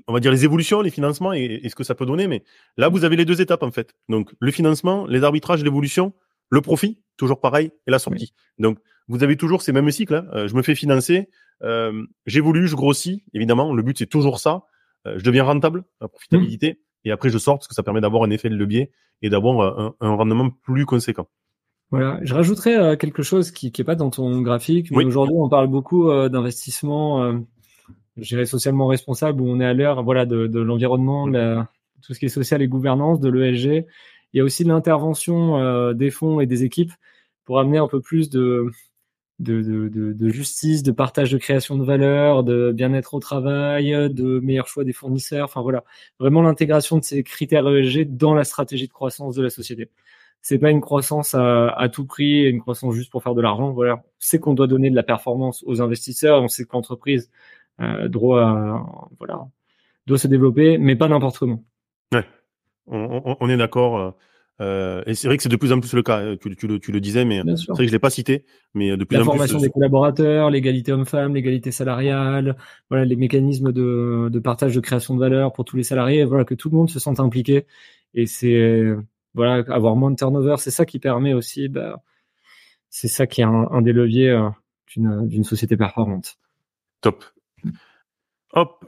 [0.07, 2.27] on va dire les évolutions, les financements et, ce que ça peut donner.
[2.27, 2.43] Mais
[2.77, 3.93] là, vous avez les deux étapes en fait.
[4.09, 6.13] Donc le financement, les arbitrages, l'évolution,
[6.49, 8.33] le profit, toujours pareil, et la sortie.
[8.59, 10.15] Donc vous avez toujours ces mêmes cycles.
[10.15, 10.25] Hein.
[10.33, 11.29] Euh, je me fais financer,
[11.63, 13.23] euh, j'évolue, je grossis.
[13.33, 14.63] Évidemment, le but c'est toujours ça.
[15.07, 17.07] Euh, je deviens rentable, la profitabilité, mmh.
[17.09, 19.95] et après je sors parce que ça permet d'avoir un effet de levier et d'avoir
[20.01, 21.27] un, rendement plus conséquent.
[21.91, 25.67] Voilà, je rajouterais quelque chose qui n'est pas dans ton graphique, mais aujourd'hui on parle
[25.67, 27.43] beaucoup d'investissement
[28.17, 31.27] je dirais socialement responsable où on est à l'heure voilà de, de l'environnement,
[32.01, 33.85] tout ce qui est social et gouvernance, de l'ESG.
[34.35, 36.91] Il y a aussi l'intervention euh, des fonds et des équipes
[37.45, 38.69] pour amener un peu plus de,
[39.39, 44.91] justice, de partage de création de valeur, de bien-être au travail, de meilleur choix des
[44.91, 45.45] fournisseurs.
[45.45, 45.85] Enfin voilà,
[46.19, 49.89] vraiment l'intégration de ces critères ESG dans la stratégie de croissance de la société.
[50.41, 53.71] C'est pas une croissance à, tout prix, une croissance juste pour faire de l'argent.
[53.71, 56.43] Voilà, c'est qu'on doit donner de la performance aux investisseurs.
[56.43, 57.31] On sait que l'entreprise
[57.79, 58.09] euh,
[59.17, 59.47] voilà,
[60.07, 61.63] doit se développer, mais pas n'importe comment.
[62.87, 63.97] On, on, est d'accord.
[63.97, 64.11] Euh,
[64.61, 66.35] euh, et c'est vrai que c'est de plus en plus le cas.
[66.37, 68.95] Tu, tu, le, tu le, disais, mais c'est vrai que je l'ai pas cité, mais
[68.95, 69.31] de plus la en plus.
[69.31, 72.55] La formation des collaborateurs, l'égalité homme-femme, l'égalité salariale,
[72.89, 76.45] voilà, les mécanismes de, de, partage de création de valeur pour tous les salariés, voilà,
[76.45, 77.65] que tout le monde se sente impliqué.
[78.13, 78.83] Et c'est
[79.33, 82.01] voilà, avoir moins de turnover, c'est ça qui permet aussi, bah,
[82.89, 84.39] c'est ça qui est un, un des leviers
[84.87, 86.37] d'une d'une société performante.
[87.01, 87.25] Top.
[88.53, 88.85] Hop,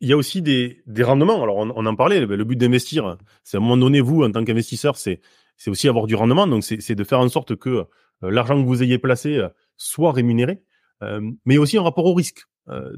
[0.00, 1.42] il y a aussi des, des rendements.
[1.42, 4.30] Alors, on, on en parlait, le, but d'investir, c'est à un moment donné, vous, en
[4.30, 5.20] tant qu'investisseur, c'est,
[5.66, 6.46] aussi avoir du rendement.
[6.46, 7.86] Donc, c'est, de faire en sorte que euh,
[8.22, 10.62] l'argent que vous ayez placé euh, soit rémunéré,
[11.02, 12.44] euh, mais aussi en rapport au risque.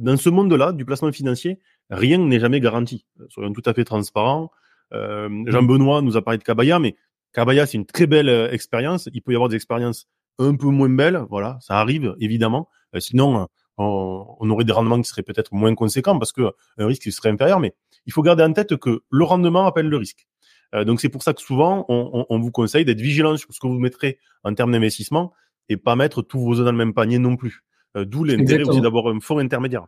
[0.01, 1.59] dans ce monde-là, du placement financier,
[1.91, 3.05] rien n'est jamais garanti.
[3.29, 4.51] Soyons tout à fait transparents.
[4.91, 6.97] Jean-Benoît nous a parlé de Cabaya, mais
[7.35, 9.11] Cabaya, c'est une très belle expérience.
[9.13, 10.09] Il peut y avoir des expériences
[10.39, 12.69] un peu moins belles, voilà, ça arrive évidemment.
[12.99, 17.31] sinon, on, aurait des rendements qui seraient peut-être moins conséquents parce que un risque serait
[17.31, 17.61] inférieur.
[17.61, 17.75] Mais
[18.07, 20.27] il faut garder en tête que le rendement appelle le risque.
[20.75, 23.67] Euh, donc c'est pour ça que souvent on, vous conseille d'être vigilant sur ce que
[23.67, 25.33] vous mettrez en termes d'investissement
[25.69, 27.65] et pas mettre tous vos œufs dans le même panier non plus.
[27.97, 29.87] Euh, d'où l'intérêt aussi d'avoir un fonds intermédiaire.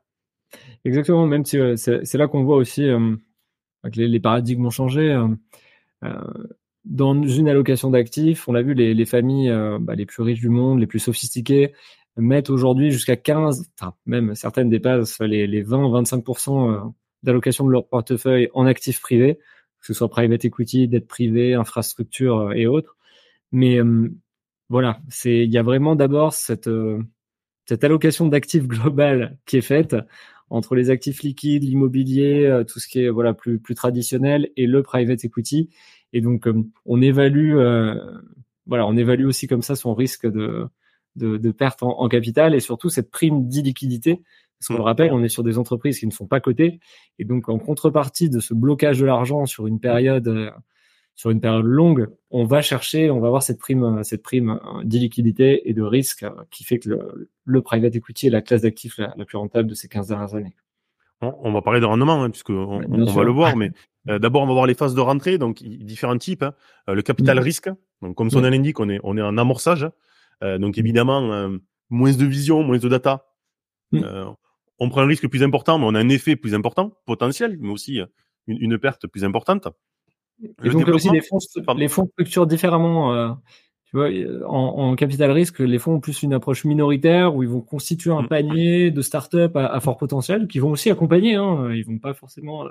[0.84, 5.14] Exactement, même si euh, c'est là qu'on voit aussi que les, paradigmes ont changé.
[6.84, 10.80] dans une allocation d'actifs, on l'a vu, les, familles bah, les plus riches du monde,
[10.80, 11.72] les plus sophistiquées,
[12.16, 16.80] mettent aujourd'hui jusqu'à 15, enfin, même certaines dépassent les, les 20-25% euh,
[17.22, 19.36] d'allocation de leur portefeuille en actifs privés,
[19.80, 22.96] que ce soit private equity, dette privée, infrastructure euh, et autres.
[23.52, 24.08] Mais euh,
[24.68, 26.70] voilà, il y a vraiment d'abord cette
[27.66, 29.96] cette allocation d'actifs globale qui est faite
[30.48, 34.82] entre les actifs liquides, l'immobilier, tout ce qui est voilà plus plus traditionnel et le
[34.82, 35.70] private equity.
[36.12, 36.48] Et donc
[36.86, 37.54] on évalue
[38.66, 40.68] voilà, on évalue aussi comme ça son risque de
[41.16, 44.22] de, de perte en, capital et surtout cette prime d'illiquidité.
[44.58, 46.80] Parce qu'on le rappelle, on est sur des entreprises qui ne sont pas cotées.
[47.18, 50.50] Et donc, en contrepartie de ce blocage de l'argent sur une période, euh,
[51.20, 55.68] sur une période longue, on va chercher, on va avoir cette prime, cette prime d'illiquidité
[55.68, 56.98] et de risque qui fait que
[57.44, 60.54] le, private equity est la classe d'actifs la, plus rentable de ces 15 dernières années.
[61.20, 63.70] On va parler de rendement, hein, puisque on, va le voir, mais
[64.08, 66.42] euh, d'abord on va voir les phases de rentrée, donc différents types.
[66.42, 66.54] Hein.
[66.88, 67.42] Euh, le capital mm.
[67.42, 67.70] risque,
[68.00, 69.90] donc comme son nom l'indique, on est on est en amorçage, euh,
[70.42, 70.80] donc mm.
[70.80, 71.50] évidemment
[71.90, 73.26] moins de vision, moins de data.
[73.92, 74.02] Mm.
[74.78, 77.70] on prend un risque plus important, mais on a un effet plus important potentiel, mais
[77.70, 78.00] aussi
[78.46, 79.68] une, une perte plus importante.
[80.64, 81.38] Et donc aussi les fonds,
[81.76, 83.14] les fonds structurent différemment.
[83.14, 83.30] Euh,
[83.84, 84.08] tu vois,
[84.46, 88.12] en, en, capital risque, les fonds ont plus une approche minoritaire où ils vont constituer
[88.12, 88.28] un mm.
[88.28, 91.34] panier de startups à, à fort potentiel qui vont aussi accompagner.
[91.34, 92.64] Hein, ils vont pas forcément.
[92.64, 92.70] Euh,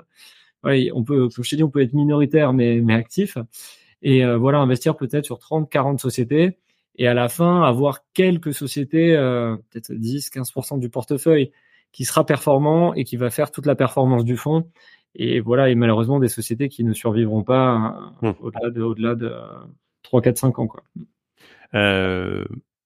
[0.64, 3.36] ouais, on peut, comme je t'ai dit, on peut être minoritaire mais mais actif.
[4.02, 6.56] Et euh, voilà, investir peut-être sur 30, 40 sociétés
[7.00, 11.50] et à la fin avoir quelques sociétés, euh, peut-être 10, 15% du portefeuille
[11.92, 14.70] qui sera performant et qui va faire toute la performance du fonds
[15.14, 18.34] et voilà, et malheureusement des sociétés qui ne survivront pas euh, mmh.
[18.82, 19.32] au-delà de, de
[20.02, 20.66] 3, 4, 5 ans.
[20.66, 20.82] Quoi.
[21.74, 22.44] Euh,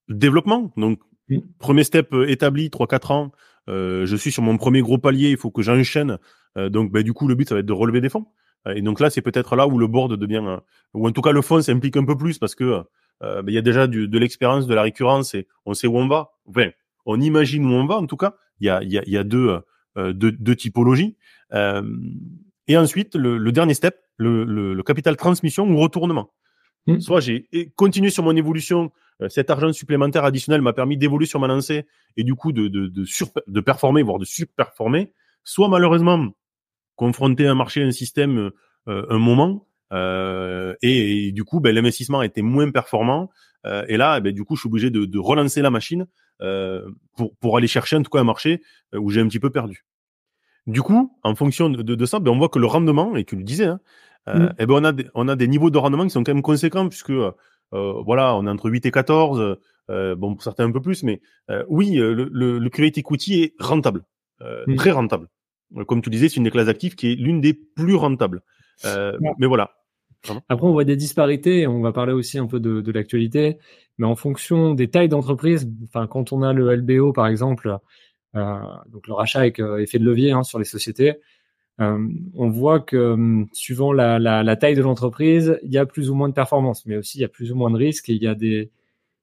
[0.08, 1.38] développement, donc mmh.
[1.58, 3.32] premier step euh, établi, 3-4 ans,
[3.68, 6.18] euh, je suis sur mon premier gros palier, il faut que j'enchaîne.
[6.56, 8.26] Donc bah, du coup, le but, ça va être de relever des fonds.
[8.76, 10.60] Et donc là, c'est peut-être là où le board devient,
[10.94, 12.84] ou en tout cas le fonds s'implique un peu plus parce que
[13.20, 15.96] bah, il y a déjà du, de l'expérience, de la récurrence et on sait où
[15.96, 16.32] on va.
[16.46, 16.70] Enfin,
[17.06, 18.34] on imagine où on va en tout cas.
[18.60, 19.60] Il y a, il y a, il y a deux,
[19.96, 21.16] deux, deux typologies.
[21.52, 21.82] Euh,
[22.66, 26.32] et ensuite, le, dernier step, le, le, capital transmission ou retournement.
[26.86, 27.00] Hmm.
[27.00, 31.40] Soit j'ai continué sur mon évolution, euh, cet argent supplémentaire additionnel m'a permis d'évoluer sur
[31.40, 33.04] ma lancée et du coup de, de, de,
[33.46, 35.12] de performer, voire de surperformer.
[35.44, 36.30] Soit malheureusement,
[36.96, 38.50] confronté à un marché, un système,
[38.88, 43.30] euh, un moment, euh, et, du coup, ben, l'investissement a été moins performant.
[43.66, 46.06] Euh, et là, ben, du coup, je suis obligé de, de relancer la machine
[46.42, 48.60] euh, pour, pour aller chercher en tout cas un marché
[48.92, 49.84] où j'ai un petit peu perdu.
[50.66, 53.36] Du coup, en fonction de, de, ça, ben, on voit que le rendement, et tu
[53.36, 53.80] le disais, hein,
[54.28, 54.54] euh, mm.
[54.58, 56.42] eh ben, on, a des, on a des niveaux de rendement qui sont quand même
[56.42, 57.32] conséquents, puisque euh,
[57.72, 59.58] voilà, on est entre 8 et 14,
[59.90, 61.20] euh, bon, pour certains un peu plus, mais
[61.50, 64.04] euh, oui, le, le, le private equity est rentable,
[64.40, 64.76] mm.
[64.76, 65.28] très rentable.
[65.86, 68.42] Comme tu disais, c'est une des classes actives qui est l'une des plus rentables.
[68.82, 69.72] Mais voilà.
[70.48, 73.58] Après, on voit des disparités, on va parler aussi un peu de, de l'actualité,
[73.98, 77.78] mais en fonction des tailles d'entreprise, enfin, quand on a le LBO, par exemple,
[78.36, 78.58] euh,
[78.88, 81.14] donc le rachat avec euh, effet de levier hein, sur les sociétés.
[81.80, 86.10] Euh, on voit que suivant la, la, la taille de l'entreprise, il y a plus
[86.10, 88.14] ou moins de performance, mais aussi il y a plus ou moins de risques et
[88.14, 88.70] il y a des,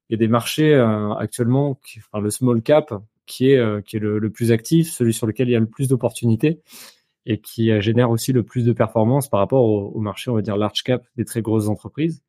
[0.09, 0.75] il y a des marchés
[1.17, 2.93] actuellement, qui, enfin, le small cap,
[3.25, 5.65] qui est, qui est le, le, plus actif, celui sur lequel il y a le
[5.65, 6.59] plus d'opportunités
[7.25, 10.41] et qui génère aussi le plus de performance par rapport au, au, marché, on va
[10.41, 12.23] dire large cap des très grosses entreprises.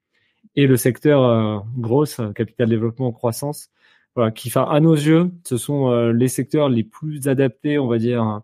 [0.56, 3.70] Et le secteur euh, grosse, capital développement, croissance,
[4.14, 7.86] voilà, qui, enfin, à nos yeux, ce sont euh, les secteurs les plus adaptés, on
[7.86, 8.42] va dire,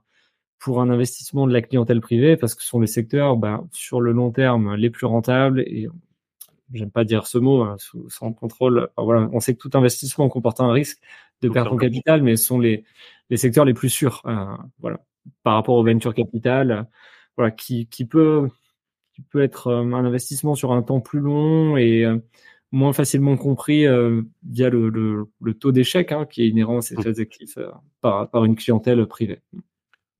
[0.59, 4.01] pour un investissement de la clientèle privée, parce que ce sont les secteurs, ben, sur
[4.01, 5.61] le long terme, les plus rentables.
[5.61, 5.89] Et
[6.73, 7.77] j'aime pas dire ce mot, hein,
[8.09, 8.89] sans contrôle.
[8.97, 10.99] voilà, on sait que tout investissement comporte un risque
[11.43, 12.85] de perte en capital, mais ce sont les,
[13.31, 14.23] les secteurs les plus sûrs.
[14.27, 15.01] Euh, voilà,
[15.43, 16.89] par rapport au venture capital,
[17.37, 18.49] voilà, qui, qui peut
[19.15, 22.07] qui peut être euh, un investissement sur un temps plus long et
[22.73, 26.83] moins facilement compris euh, via le, le, le taux d'échec hein, qui est inhérent à
[26.83, 27.23] ces classes mmh.
[27.23, 29.41] actifs euh, par, par une clientèle privée.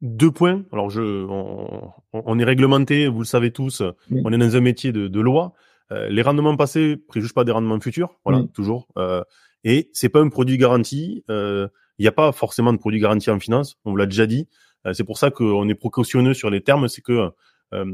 [0.01, 0.65] Deux points.
[0.73, 3.83] Alors, je, on, on, est réglementé, vous le savez tous.
[4.11, 4.21] Mmh.
[4.25, 5.53] On est dans un métier de, de loi.
[5.91, 8.19] Euh, les rendements passés préjugent pas des rendements futurs.
[8.25, 8.49] Voilà, mmh.
[8.49, 8.89] toujours.
[8.97, 9.23] Euh,
[9.65, 11.25] et c'est pas un produit garanti.
[11.29, 13.77] Il n'y a pas forcément de produit garanti en finance.
[13.85, 14.47] On vous l'a déjà dit.
[14.93, 16.89] C'est pour ça qu'on est précautionneux sur les termes.
[16.89, 17.31] C'est que
[17.75, 17.85] euh,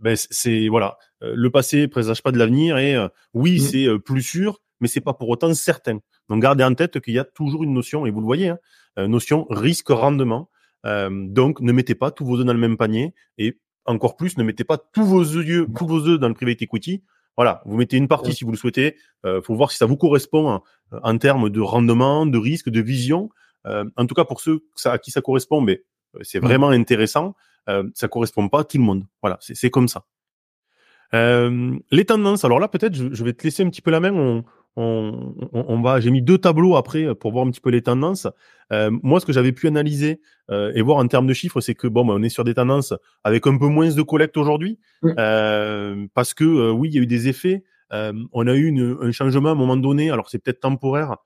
[0.00, 3.58] ben c'est voilà, euh, le passé présage pas de l'avenir et euh, oui, mm.
[3.58, 5.98] c'est plus sûr, mais c'est pas pour autant certain.
[6.28, 9.08] Donc gardez en tête qu'il y a toujours une notion et vous le voyez, hein,
[9.08, 10.48] notion risque-rendement.
[10.84, 14.44] donc ne mettez pas tous vos œufs dans le même panier et encore plus ne
[14.44, 17.02] mettez pas tous vos œufs, tous vos œufs dans le private equity.
[17.36, 18.96] Voilà, vous mettez une partie si vous le souhaitez.
[19.26, 20.62] Euh, faut voir si ça vous correspond en,
[21.02, 23.28] en, termes de rendement, de risque, de vision.
[23.64, 25.82] en tout cas pour ceux à qui ça correspond, mais
[26.22, 26.44] c'est mm.
[26.44, 27.34] vraiment intéressant
[27.68, 29.04] euh, ça correspond pas à tout le monde.
[29.22, 30.04] Voilà, c'est comme ça.
[31.14, 32.44] Euh, les tendances.
[32.44, 34.12] Alors là, peut-être, je, je, vais te laisser un petit peu la main.
[34.12, 34.44] On,
[34.76, 36.00] on, on va.
[36.00, 38.26] J'ai mis deux tableaux après pour voir un petit peu les tendances.
[38.72, 41.74] Euh, moi, ce que j'avais pu analyser euh, et voir en termes de chiffres, c'est
[41.74, 44.78] que bon, bah, on est sur des tendances avec un peu moins de collecte aujourd'hui,
[45.18, 47.64] euh, parce que euh, oui, il y a eu des effets.
[47.92, 50.10] Euh, on a eu une, un changement à un moment donné.
[50.10, 51.16] Alors c'est peut-être temporaire.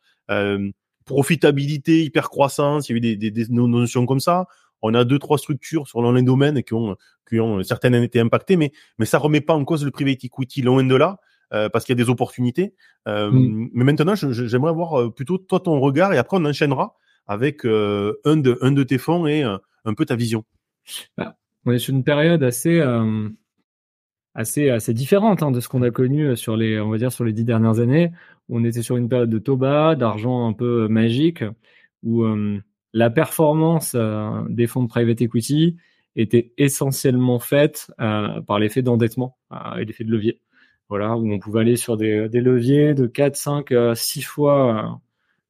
[1.06, 2.88] profitabilité, hyper croissance.
[2.88, 4.46] Il y a eu des, des, des notions comme ça
[4.82, 6.96] on a deux trois structures sur les domaines qui ont
[7.28, 10.62] qui ont certaines été impactées, mais mais ça remet pas en cause le private equity
[10.62, 11.18] loin de là.
[11.54, 12.74] Euh, parce qu'il y a des opportunités.
[13.06, 13.70] Euh, mm.
[13.72, 16.94] Mais maintenant, j'aimerais avoir euh, plutôt toi ton regard et après on enchaînera
[17.26, 20.44] avec un de un de tes fonds et un peu ta vision.
[21.16, 22.82] Bah, on est sur une période assez
[24.34, 27.24] assez assez différente hein, de ce qu'on a connu sur les on va dire sur
[27.24, 28.12] les dix dernières années.
[28.48, 31.44] On était sur une période de taux bas, d'argent un peu magique,
[32.02, 32.24] où
[32.98, 33.96] la performance
[34.48, 35.76] des fonds de private equity
[36.16, 39.36] était essentiellement faite par l'effet d'endettement
[39.78, 40.40] et l'effet de levier.
[40.88, 45.00] Voilà, où on pouvait aller sur des, des leviers de 4, 5, 6 fois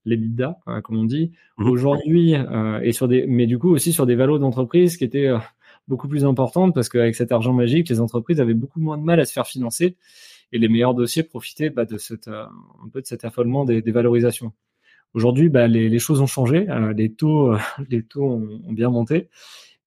[0.08, 1.32] les l'EBITDA, hein, comme on dit.
[1.58, 1.70] Mmh.
[1.70, 5.26] Aujourd'hui, euh, et sur des, mais du coup aussi sur des valos d'entreprise qui étaient
[5.26, 5.38] euh,
[5.86, 9.20] beaucoup plus importantes parce qu'avec cet argent magique, les entreprises avaient beaucoup moins de mal
[9.20, 9.96] à se faire financer
[10.52, 12.44] et les meilleurs dossiers profitaient bah, de cette, euh,
[12.84, 14.52] un peu de cet affolement des, des valorisations.
[15.14, 16.66] Aujourd'hui, bah, les, les, choses ont changé,
[16.96, 17.54] les taux,
[17.88, 19.28] les taux ont, ont, bien monté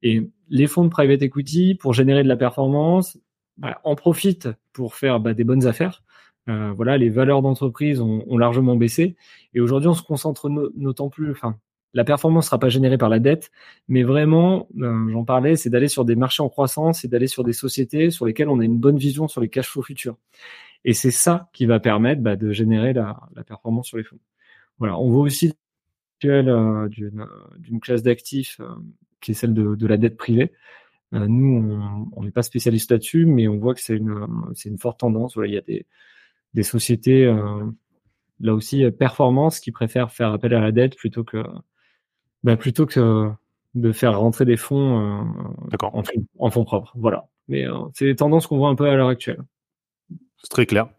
[0.03, 3.17] et les fonds de private equity pour générer de la performance
[3.57, 6.03] bah, en profitent pour faire bah, des bonnes affaires.
[6.49, 9.15] Euh, voilà, les valeurs d'entreprise ont, ont, largement baissé.
[9.53, 11.31] Et aujourd'hui, on se concentre notamment plus.
[11.31, 11.57] Enfin,
[11.93, 13.51] la performance sera pas générée par la dette,
[13.88, 17.43] mais vraiment, euh, j'en parlais, c'est d'aller sur des marchés en croissance et d'aller sur
[17.43, 20.17] des sociétés sur lesquelles on a une bonne vision sur les cash flows futurs.
[20.84, 24.17] Et c'est ça qui va permettre bah, de générer la, la, performance sur les fonds.
[24.81, 25.53] Voilà, on voit aussi
[26.25, 28.73] euh, d'une classe d'actifs euh,
[29.21, 30.53] qui est celle de, de, la dette privée.
[31.13, 31.79] Euh, nous,
[32.13, 35.35] on n'est pas spécialiste là-dessus, mais on voit que c'est une, c'est une forte tendance.
[35.35, 35.85] Voilà, il y a des,
[36.55, 37.63] des sociétés, euh,
[38.39, 41.43] là aussi, euh, performance, qui préfèrent faire appel à la dette plutôt que,
[42.43, 43.29] bah, plutôt que
[43.75, 46.01] de faire rentrer des fonds euh, en,
[46.39, 46.91] en, fonds propres.
[46.95, 47.27] Voilà.
[47.47, 49.43] Mais c'est des tendances qu'on voit un peu à l'heure actuelle.
[50.37, 50.89] C'est très clair.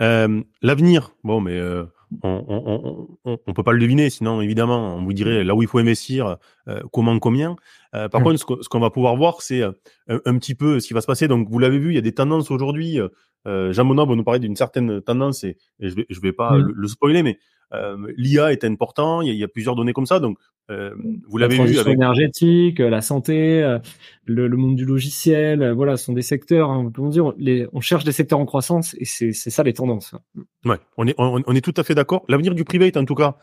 [0.00, 1.84] Euh, L'avenir, bon, mais euh,
[2.22, 5.62] on, on, on, on, peut pas le deviner, sinon évidemment, on vous dirait là où
[5.62, 6.36] il faut investir,
[6.68, 7.56] euh, comment, combien.
[7.94, 8.24] Euh, par mmh.
[8.24, 9.74] contre, ce qu'on va pouvoir voir, c'est un,
[10.08, 11.28] un, petit peu ce qui va se passer.
[11.28, 12.98] Donc, vous l'avez vu, il y a des tendances aujourd'hui.
[13.46, 16.52] Euh, Jean Monod va nous parler d'une certaine tendance et, je vais, je vais pas
[16.52, 16.72] mmh.
[16.74, 17.59] le, spoiler, mais euh,
[18.16, 19.22] l'IA est important.
[19.22, 20.20] Il y, a, il y, a, plusieurs données comme ça.
[20.20, 20.38] Donc,
[20.70, 20.94] euh,
[21.28, 23.60] vous l'avez vu avec énergétique, la santé,
[24.24, 25.72] le, le, monde du logiciel.
[25.72, 26.70] Voilà, ce sont des secteurs.
[26.70, 30.14] Hein, on dire, les, on cherche des secteurs en croissance et c'est ça les tendances.
[30.64, 32.24] Ouais, on est, on, on est tout à fait d'accord.
[32.28, 33.36] L'avenir du private, en tout cas,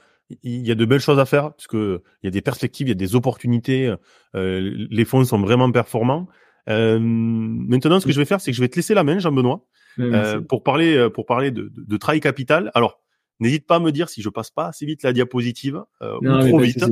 [0.44, 2.88] il y a de belles choses à faire parce que il y a des perspectives,
[2.88, 3.94] il y a des opportunités.
[4.36, 6.28] Euh, les fonds sont vraiment performants.
[6.70, 9.20] Euh, maintenant, ce que je vais faire, c'est que je vais te laisser la main,
[9.20, 9.66] Jean-Benoît,
[10.00, 12.72] euh, pour parler euh, pour parler de, de, Capital.
[12.74, 13.02] Alors,
[13.39, 16.47] n'hésite pas à me dire si je passe pas assez vite la diapositive euh, ou
[16.47, 16.86] trop vite.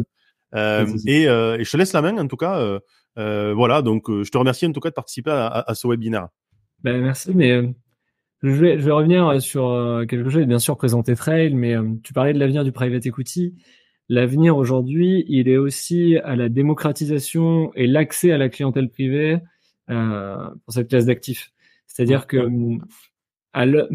[0.53, 2.79] Euh, et, et, je te laisse la main en tout cas.
[3.15, 6.29] voilà, donc je te remercie en tout cas de participer à, à, à ce webinaire.
[6.83, 7.61] Ben, merci, mais
[8.43, 12.33] je vais, je vais revenir sur quelque chose, bien sûr présenter Trail, mais tu parlais
[12.33, 13.55] de l'avenir du private equity.
[14.07, 19.39] L'avenir aujourd'hui, il est aussi à la démocratisation et l'accès à la clientèle privée
[19.89, 21.51] euh, pour cette classe d'actifs.
[21.87, 22.49] C'est-à-dire que,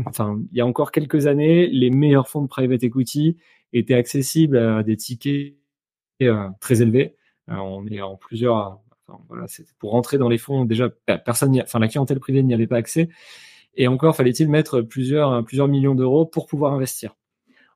[0.06, 3.36] enfin, il y a encore quelques années, les meilleurs fonds de private equity
[3.72, 5.54] étaient accessibles à des tickets
[6.22, 7.16] euh, très élevés.
[7.50, 8.80] Euh, on est en plusieurs.
[9.28, 9.46] Voilà,
[9.80, 10.88] pour rentrer dans les fonds, déjà,
[11.24, 13.08] personne, enfin, la clientèle privée n'y avait pas accès.
[13.74, 17.16] Et encore, fallait-il mettre plusieurs, plusieurs millions d'euros pour pouvoir investir.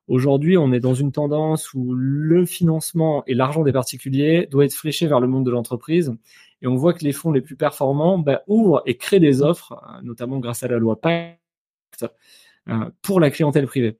[0.07, 4.73] Aujourd'hui, on est dans une tendance où le financement et l'argent des particuliers doit être
[4.73, 6.15] fléché vers le monde de l'entreprise.
[6.61, 9.73] Et on voit que les fonds les plus performants bah, ouvrent et créent des offres,
[9.73, 11.31] euh, notamment grâce à la loi euh,
[13.01, 13.97] pour la clientèle privée.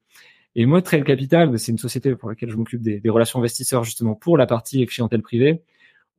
[0.56, 3.40] Et moi, Trail Capital, bah, c'est une société pour laquelle je m'occupe des, des, relations
[3.40, 5.62] investisseurs justement pour la partie clientèle privée.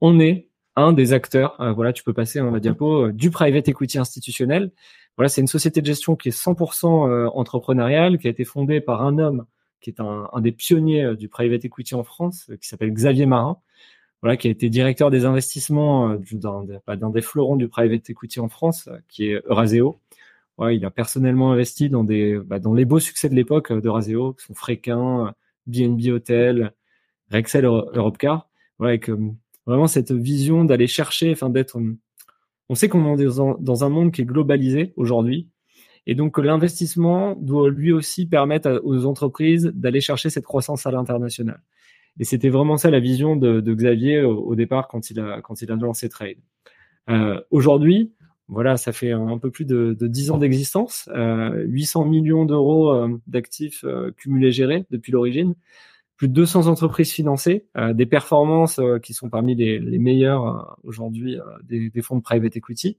[0.00, 3.68] On est un des acteurs, euh, voilà, tu peux passer dans la diapo, du private
[3.68, 4.72] equity institutionnel.
[5.16, 9.02] Voilà, c'est une société de gestion qui est 100% entrepreneuriale, qui a été fondée par
[9.02, 9.46] un homme
[9.80, 13.58] qui est un, un des pionniers du private equity en France, qui s'appelle Xavier Marin,
[14.22, 16.18] voilà, qui a été directeur des investissements euh,
[16.86, 20.00] bah, dans, des fleurons du private equity en France, euh, qui est Euraseo.
[20.70, 24.54] Il a personnellement investi bah, dans les beaux succès de l'époque euh, d'Euraseo, qui sont
[24.54, 25.34] Fréquin,
[25.66, 26.72] BNB Hotel,
[27.30, 28.48] Rexel Europcar.
[28.78, 29.10] Voilà, avec
[29.66, 31.78] vraiment cette vision d'aller chercher, enfin d'être.
[32.68, 33.26] On sait qu'on est
[33.60, 35.48] dans un monde qui est globalisé aujourd'hui,
[36.06, 41.60] et donc l'investissement doit lui aussi permettre aux entreprises d'aller chercher cette croissance à l'international.
[42.18, 45.60] Et c'était vraiment ça la vision de, de Xavier au, départ quand il a quand
[45.60, 46.38] il a lancé Trade.
[47.10, 48.12] Euh, Aujourd'hui,
[48.48, 52.92] voilà, ça fait un peu plus de, de 10 ans d'existence, euh, 800 millions d'euros
[52.92, 55.54] euh, d'actifs euh, cumulés gérés depuis l'origine,
[56.16, 61.38] plus de 200 entreprises financées, euh, des performances qui sont parmi les, les meilleures aujourd'hui
[61.64, 62.98] des, des, fonds de private equity.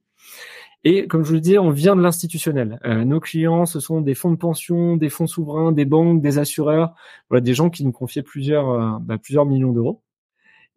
[0.84, 2.80] Et comme je vous le disais, on vient de l'institutionnel.
[2.86, 6.38] Euh, nos clients, ce sont des fonds de pension, des fonds souverains, des banques, des
[6.39, 6.95] assureurs,
[7.30, 10.02] voilà, des gens qui nous confiaient plusieurs, euh, bah, plusieurs millions d'euros.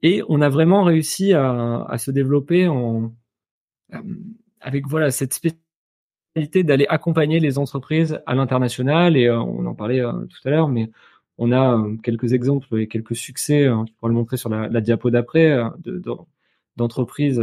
[0.03, 3.13] Et on a vraiment réussi à, à se développer en,
[3.95, 3.99] euh,
[4.61, 9.17] avec voilà cette spécialité d'aller accompagner les entreprises à l'international.
[9.17, 10.91] Et on en parlait tout à l'heure, mais
[11.39, 13.67] on a quelques exemples et quelques succès.
[13.67, 16.13] Hein, tu pourras le montrer sur la, diapo d'après de, de
[16.77, 17.43] d'entreprises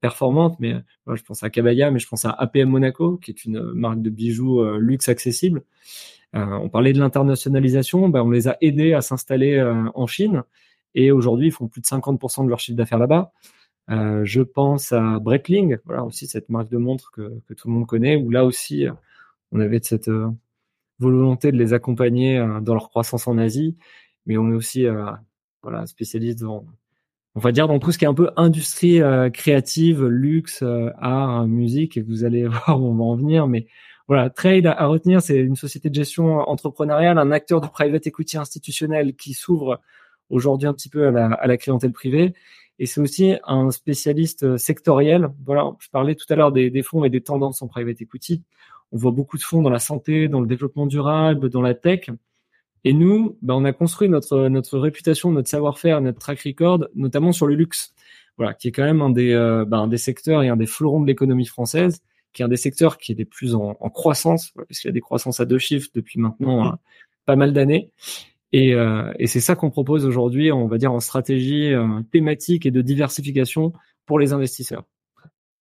[0.00, 0.56] performantes.
[0.60, 0.74] Mais
[1.06, 4.10] je pense à Cabaya, mais je pense à APM Monaco, qui est une marque de
[4.10, 5.62] bijoux luxe accessible.
[6.32, 9.60] on parlait de l'internationalisation, ben, on les a aidés à s'installer
[9.94, 10.42] en Chine.
[10.94, 13.32] Et aujourd'hui, ils font plus de 50% de leur chiffre d'affaires là-bas.
[13.90, 17.74] Euh, je pense à Breitling, voilà aussi cette marque de montre que, que, tout le
[17.74, 18.92] monde connaît, où là aussi euh,
[19.50, 20.28] on avait cette euh,
[20.98, 23.76] volonté de les accompagner dans leur croissance en Asie,
[24.26, 24.86] mais on est aussi
[25.62, 26.66] voilà spécialiste dans,
[27.36, 29.00] on va dire dans tout ce qui est un peu industrie
[29.32, 30.64] créative, luxe,
[30.98, 33.68] art, musique, et vous allez voir où on va en venir, mais
[34.08, 38.38] voilà, Trade à retenir, c'est une société de gestion entrepreneuriale, un acteur de private equity
[38.38, 39.80] institutionnel qui s'ouvre
[40.30, 42.34] aujourd'hui un petit peu à la, à la clientèle privée
[42.78, 45.30] et c'est aussi un spécialiste euh, sectoriel.
[45.44, 48.42] Voilà, je parlais tout à l'heure des, des, fonds et des tendances en private equity.
[48.92, 52.10] On voit beaucoup de fonds dans la santé, dans le développement durable, dans la tech.
[52.84, 57.32] Et nous, ben, on a construit notre notre réputation, notre savoir-faire, notre track record, notamment
[57.32, 57.94] sur le luxe.
[58.36, 60.66] Voilà, qui est quand même un des euh, ben, un des secteurs et un des
[60.66, 62.02] fleurons de l'économie française,
[62.32, 64.92] qui est un des secteurs qui est les plus en, en croissance, puisqu'il y a
[64.92, 66.68] des croissances à deux chiffres depuis maintenant mmh.
[66.68, 66.76] euh,
[67.26, 67.90] pas mal d'années.
[68.52, 72.64] Et, euh, et c'est ça qu'on propose aujourd'hui, on va dire en stratégie euh, thématique
[72.66, 73.72] et de diversification
[74.06, 74.84] pour les investisseurs.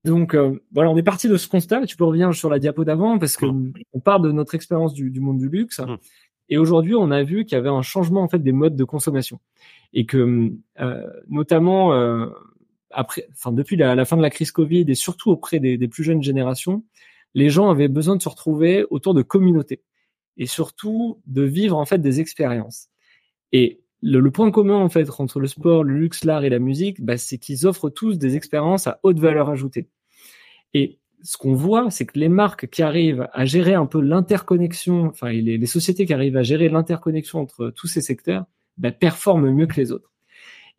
[0.05, 1.85] Donc euh, voilà, on est parti de ce constat.
[1.85, 3.73] Tu peux revenir sur la diapo d'avant parce que mmh.
[3.93, 5.79] on part de notre expérience du, du, monde du luxe.
[5.79, 5.97] Mmh.
[6.49, 8.85] Et aujourd'hui, on a vu qu'il y avait un changement en fait des modes de
[8.85, 9.41] consommation
[9.91, 11.91] et que euh, notamment
[12.89, 15.87] après, enfin depuis la, la, fin de la crise Covid et surtout auprès des, des
[15.89, 16.85] plus jeunes générations,
[17.33, 19.81] les gens avaient besoin de se retrouver autour de communautés
[20.37, 22.89] et surtout de vivre en fait des expériences.
[23.51, 27.03] Et le, point commun en fait entre le sport, le luxe, l'art et la musique,
[27.03, 29.89] bah, c'est qu'ils offrent tous des expériences à haute valeur ajoutée.
[30.73, 35.07] Et ce qu'on voit, c'est que les marques qui arrivent à gérer un peu l'interconnexion,
[35.07, 38.45] enfin les, sociétés qui arrivent à gérer l'interconnexion entre tous ces secteurs,
[38.77, 40.11] bah, performent mieux que les autres.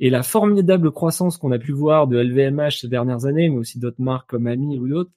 [0.00, 3.80] Et la formidable croissance qu'on a pu voir de LVMH ces dernières années, mais aussi
[3.80, 5.10] d'autres marques comme Ami ou d'autres,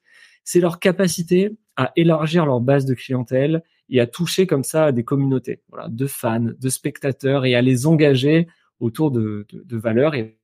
[0.43, 5.03] c'est leur capacité à élargir leur base de clientèle et à toucher comme ça des
[5.03, 8.47] communautés, voilà, de fans, de spectateurs et à les engager
[8.79, 10.39] autour de, de, de valeurs et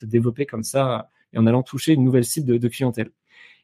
[0.00, 3.10] de développer comme ça et en allant toucher une nouvelle cible de, de, clientèle.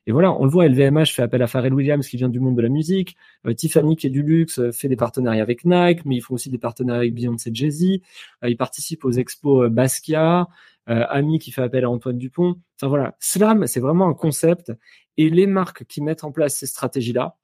[0.06, 2.56] Et voilà, on le voit, LVMH fait appel à Pharrell Williams qui vient du monde
[2.56, 3.16] de la musique,
[3.46, 6.34] euh, Tiffany qui est du luxe euh, fait des partenariats avec Nike, mais ils font
[6.34, 8.00] aussi des partenariats avec Beyoncé Jay-Z,
[8.44, 10.48] euh, ils participent aux expos Basquiat,
[10.88, 12.54] Ami qui fait appel à Antoine Dupont.
[12.76, 14.72] Enfin voilà, Slam, c'est vraiment un concept
[15.16, 17.36] et les marques qui mettent en place ces stratégies-là,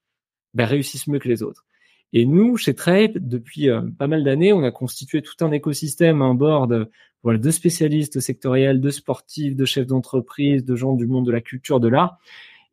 [0.54, 1.64] ben, réussissent mieux que les autres.
[2.12, 6.20] Et nous, chez Trade, depuis euh, pas mal d'années, on a constitué tout un écosystème,
[6.20, 6.88] un board
[7.22, 11.40] voilà, de spécialistes sectoriels, de sportifs, de chefs d'entreprise, de gens du monde de la
[11.40, 12.18] culture, de l'art.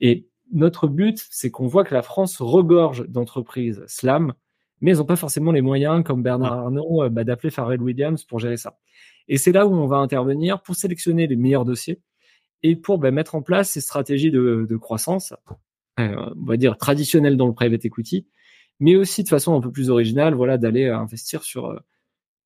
[0.02, 4.34] Et notre but, c'est qu'on voit que la France regorge d'entreprises slam,
[4.82, 6.62] mais elles n'ont pas forcément les moyens, comme Bernard ah.
[6.64, 8.78] Arnault, euh, bah, d'appeler Pharrell Williams pour gérer ça.
[9.28, 12.02] Et c'est là où on va intervenir pour sélectionner les meilleurs dossiers
[12.64, 15.56] et pour bah, mettre en place ces stratégies de, de croissance euh,
[16.00, 18.26] on va dire traditionnel dans le private equity,
[18.80, 21.80] mais aussi de façon un peu plus originale, voilà, d'aller euh, investir sur, euh,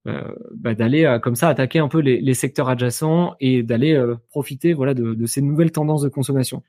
[0.08, 4.93] euh, bah, d'aller comme ça attaquer un peu les, secteurs adjacents et d'aller profiter, voilà,
[4.93, 6.64] de, ces nouvelles tendances de consommation.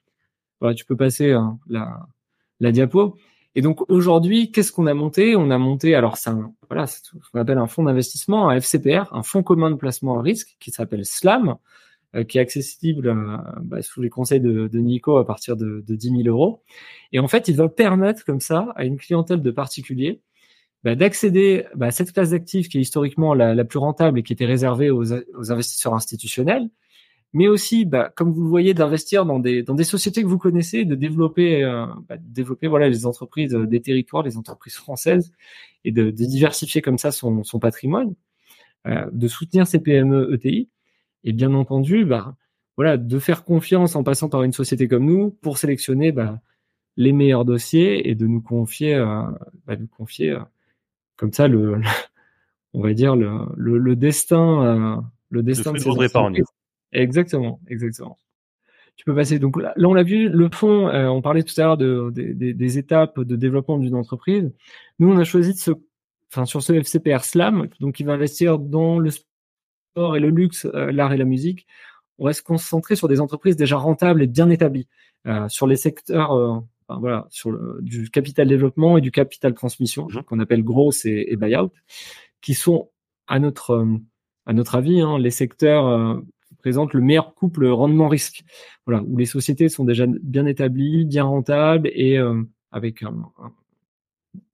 [0.61, 3.17] Voilà, tu peux passer hein, la, diapo.
[3.57, 5.37] Et donc aujourd'hui, qu'est-ce qu'on a monté?
[5.37, 6.31] On a monté, alors c'est
[6.69, 7.01] voilà, ce
[7.33, 10.71] qu'on appelle un fonds d'investissement, un FCPR, un fonds commun de placement à risque, qui
[10.71, 11.55] s'appelle SLAM, euh,
[12.23, 16.23] qui est accessible euh, bah, sous les conseils de, Nico à partir de, de 10
[16.23, 16.63] 000 euros.
[17.13, 20.21] Et en fait, il va permettre comme ça à une clientèle de particuliers
[20.85, 24.35] bah, d'accéder bah, à cette classe d'actifs qui est historiquement la, plus rentable et qui
[24.35, 25.13] était réservée aux,
[25.51, 26.69] investisseurs institutionnels,
[27.33, 30.39] mais aussi, bah, comme vous le voyez, d'investir dans des, dans des sociétés que vous
[30.39, 31.87] connaissez, de développer, euh,
[32.21, 35.33] développer voilà, les entreprises des territoires, les entreprises françaises,
[35.85, 38.15] et de, diversifier comme ça son, patrimoine,
[38.87, 40.69] euh, de soutenir ces PME ETI.
[41.25, 42.37] Et bien entendu, bah,
[42.77, 46.41] voilà, de faire confiance en passant par une société comme nous pour sélectionner bah,
[46.97, 49.23] les meilleurs dossiers et de nous confier, euh,
[49.67, 50.41] bah, nous confier euh,
[51.17, 51.81] comme ça le,
[52.75, 55.01] on va dire le, le, le destin, euh,
[55.31, 55.91] le destin de ces
[56.93, 58.19] Exactement, exactement.
[58.97, 59.41] Tu peux passer.
[59.41, 62.13] Donc là, là on l'a vu, le fond, euh, on parlait tout à l'heure de,
[62.15, 64.53] de, des étapes de développement d'une entreprise.
[65.01, 65.73] Nous, on a choisi de se,
[66.31, 69.11] enfin sur ce FCPR Slam, donc il va investir dans le
[69.97, 71.67] et le luxe, euh, l'art et la musique,
[72.19, 74.89] on va se concentrer sur des entreprises déjà rentables et bien établies,
[75.27, 79.55] euh, sur les secteurs, euh, enfin, voilà, sur le, du capital développement et du capital
[79.55, 80.23] transmission, mmh.
[80.23, 81.73] qu'on appelle gross et, et, buyout,
[82.41, 82.91] qui sont
[83.27, 83.87] à notre
[84.47, 88.45] à notre avis hein, les secteurs qui présentent le meilleur couple rendement-risque.
[88.85, 92.19] Voilà, où les sociétés sont déjà bien établies, bien rentables et
[92.71, 93.03] avec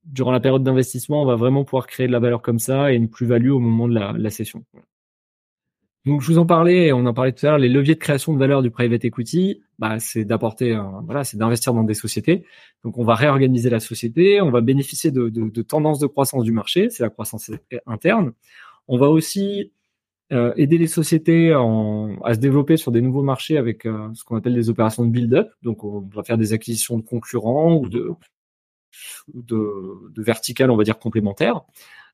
[0.05, 2.97] durant la période d'investissement, on va vraiment pouvoir créer de la valeur comme ça et
[2.97, 4.65] une plus-value au moment de la, la session.
[6.07, 8.33] Donc, je vous en parlais, on en parlait tout à l'heure, les leviers de création
[8.33, 12.47] de valeur du private equity, bah, c'est d'apporter, voilà, c'est d'investir dans des sociétés.
[12.85, 16.45] Donc, on va réorganiser la société, on va bénéficier de, de, de tendances de croissance
[16.45, 17.51] du marché, c'est la croissance
[17.87, 18.33] interne.
[18.89, 19.73] On va aussi
[20.33, 24.25] euh, aider les sociétés en, à se développer sur des nouveaux marchés avec euh, ce
[24.25, 25.51] qu'on appelle des opérations de build-up.
[25.63, 28.11] Donc, on va faire des acquisitions de concurrents ou de,
[29.35, 31.61] de, de verticales, on va dire complémentaires.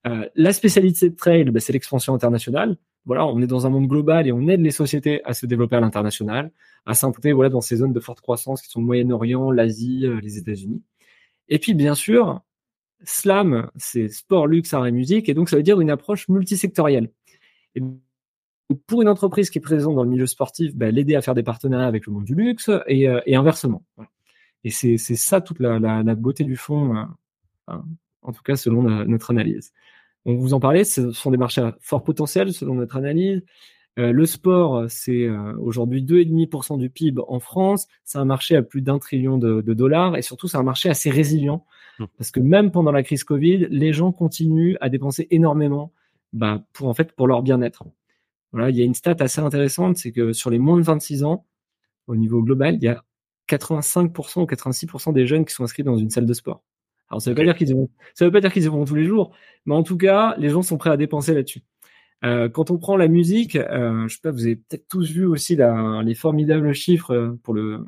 [0.07, 2.77] Euh, la spécialité de Trail, bah, c'est l'expansion internationale
[3.07, 5.77] voilà, on est dans un monde global et on aide les sociétés à se développer
[5.77, 6.51] à l'international,
[6.85, 10.21] à s'implanter voilà dans ces zones de forte croissance qui sont le Moyen-Orient, l'Asie, euh,
[10.21, 10.83] les États-Unis.
[11.49, 12.43] Et puis bien sûr,
[13.05, 17.11] slam, c'est sport, luxe, art et musique, et donc ça veut dire une approche multisectorielle.
[18.89, 21.45] Pour une entreprise qui est présente dans le milieu sportif, ben, l'aider à faire des
[21.45, 23.85] partenariats avec le monde du luxe et, euh, inversement.
[24.65, 27.07] Et c'est ça toute la, beauté du fond,
[27.69, 29.73] en tout cas selon notre analyse.
[30.27, 33.43] On vous en parlait, ce sont des marchés à fort potentiel selon notre analyse.
[33.99, 37.87] Euh, le sport, c'est euh, aujourd'hui 2,5% du PIB en France.
[38.05, 41.11] C'est un marché à plus d'un trillion de, dollars et surtout c'est un marché assez
[41.11, 41.65] résilient
[42.01, 42.05] mmh.
[42.19, 45.93] parce que même pendant la crise Covid, les gens continuent à dépenser énormément
[46.33, 47.85] bah, pour en fait pour leur bien-être.
[48.51, 51.23] Voilà, il y a une stat assez intéressante, c'est que sur les moins de 26
[51.23, 51.47] ans,
[52.09, 53.05] au niveau global, il y a
[53.49, 56.63] 85% ou 86% des jeunes qui sont inscrits dans une salle de sport.
[57.11, 58.95] Alors ça veut pas dire qu'ils vont, ça veut pas dire qu'ils y vont tous
[58.95, 59.33] les jours,
[59.65, 61.63] mais en tout cas, les gens sont prêts à dépenser là-dessus.
[62.25, 65.27] Euh, quand on prend la musique, euh, je sais pas, vous avez peut-être tous vu
[65.27, 67.85] aussi la, les formidables chiffres euh, pour le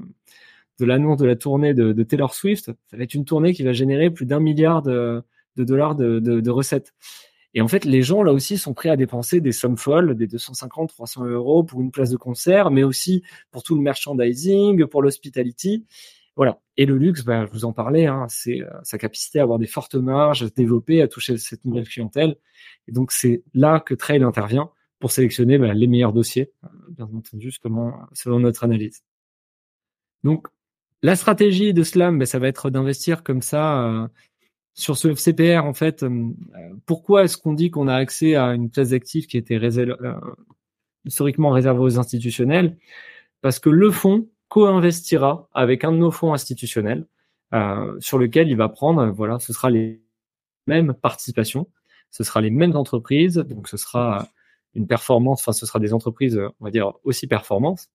[0.79, 2.67] de l'annonce de la tournée de, de, Taylor Swift.
[2.67, 5.25] Ça va être une tournée qui va générer plus d'un milliard de,
[5.57, 6.95] de dollars de, de, recettes.
[7.53, 10.29] Et en fait, les gens là aussi sont prêts à dépenser des sommes folles, des
[10.29, 15.03] 250, 300 euros pour une place de concert, mais aussi pour tout le merchandising, pour
[15.03, 15.85] l'hospitality.
[16.39, 16.61] Voilà.
[16.77, 19.59] Et le luxe, bah, je vous en parlais, hein, c'est euh, sa capacité à avoir
[19.59, 22.37] des fortes marges, à se développer, à toucher cette nouvelle clientèle.
[22.87, 24.71] Et donc c'est là que Trail intervient
[25.01, 29.03] pour sélectionner bah, les meilleurs dossiers, euh, bien entendu, selon notre analyse.
[30.23, 30.47] Donc
[31.03, 34.07] la stratégie de Slam, bah, ça va être d'investir comme ça euh,
[34.75, 35.65] sur ce FCPR.
[35.65, 36.07] En fait,
[36.87, 39.59] pourquoi est-ce qu'on dit qu'on a accès à une classe d'actifs qui était
[41.05, 42.77] historiquement réservée aux institutionnels?
[43.41, 47.07] Parce que le fonds co-investira avec un de nos fonds institutionnels
[47.55, 50.03] euh, sur lequel il va prendre, voilà, ce sera les
[50.67, 51.69] mêmes participations,
[52.11, 54.29] ce sera les mêmes entreprises, donc ce sera
[54.75, 57.89] une performance, enfin ce sera des entreprises, on va dire aussi performance.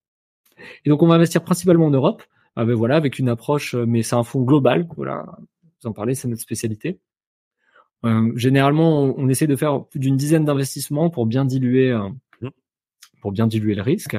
[0.85, 2.23] Et donc on va investir principalement en Europe,
[2.55, 5.25] avec, voilà, avec une approche, mais c'est un fonds global, voilà,
[5.83, 6.99] vous en parlez, c'est notre spécialité.
[8.05, 12.09] Euh, généralement, on, on, essaie de faire plus d'une dizaine d'investissements pour bien diluer, euh,
[12.41, 12.49] mmh.
[13.21, 14.17] pour bien diluer le risque.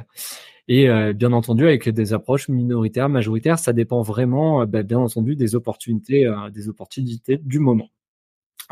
[0.68, 4.98] Et euh, bien entendu, avec des approches minoritaires, majoritaires, ça dépend vraiment, euh, bah, bien
[4.98, 7.90] entendu, des opportunités, euh, des opportunités du moment.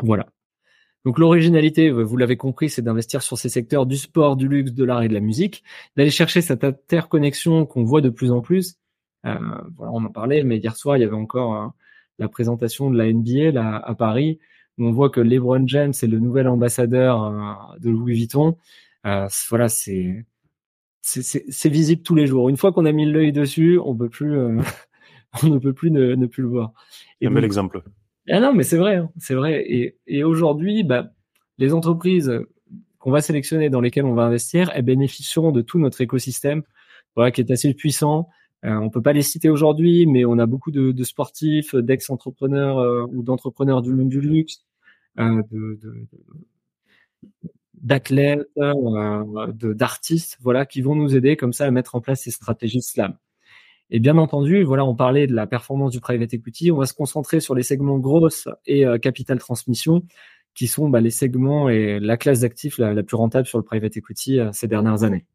[0.01, 0.27] Voilà.
[1.05, 4.83] Donc l'originalité, vous l'avez compris, c'est d'investir sur ces secteurs du sport, du luxe, de
[4.85, 5.63] l'art et de la musique,
[5.97, 8.77] d'aller chercher cette interconnexion qu'on voit de plus en plus.
[9.25, 9.35] Euh,
[9.75, 11.73] voilà, on en parlait, mais hier soir, il y avait encore
[12.19, 14.39] la présentation de la NBA là, à Paris,
[14.77, 18.57] où on voit que LeBron James est le nouvel ambassadeur de Louis Vuitton.
[19.05, 20.25] Euh, voilà, c'est
[21.03, 22.49] c'est visible tous les jours.
[22.49, 24.59] Une fois qu'on a mis l'œil dessus, on peut plus, euh,
[25.43, 26.73] on ne peut plus ne, ne, plus le voir.
[27.21, 27.83] Et un bel exemple.
[28.29, 29.63] Ah non, mais c'est vrai, hein, c'est vrai.
[29.67, 31.11] Et, et aujourd'hui, bah,
[31.57, 32.31] les entreprises
[32.99, 36.63] qu'on va sélectionner, dans lesquelles on va investir, elles bénéficieront de tout notre écosystème,
[37.17, 38.29] voilà, qui est assez puissant.
[38.63, 42.77] Euh, on peut pas les citer aujourd'hui, mais on a beaucoup de, de sportifs, d'ex-entrepreneurs
[42.77, 44.63] euh, ou d'entrepreneurs du du luxe,
[45.19, 46.07] euh, de, de,
[47.83, 52.31] d'athlètes, euh, d'artistes, voilà, qui vont nous aider comme ça à mettre en place ces
[52.31, 53.15] stratégies slam.
[53.91, 56.71] Et bien entendu, voilà, on parlait de la performance du private equity.
[56.71, 60.03] On va se concentrer sur les segments grosses et euh, capital transmission,
[60.55, 63.97] qui sont bah, les segments et la classe d'actifs la, plus rentable sur le private
[63.97, 65.25] equity euh, ces dernières années.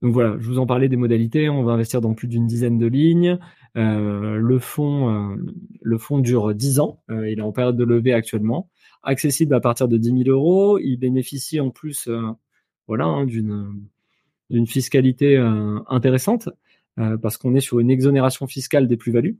[0.00, 1.48] Donc voilà, je vous en parlais des modalités.
[1.48, 3.38] On va investir dans plus d'une dizaine de lignes.
[3.76, 5.36] Le fonds,
[5.80, 7.04] le fonds dure 10 ans.
[7.08, 8.68] il est en période de levée actuellement
[9.02, 10.78] accessible à partir de 10 000 euros.
[10.78, 12.22] Il bénéficie en plus, euh,
[12.86, 13.88] voilà, hein, d'une
[14.50, 16.50] d'une fiscalité euh, intéressante
[16.98, 19.38] euh, parce qu'on est sur une exonération fiscale des plus-values.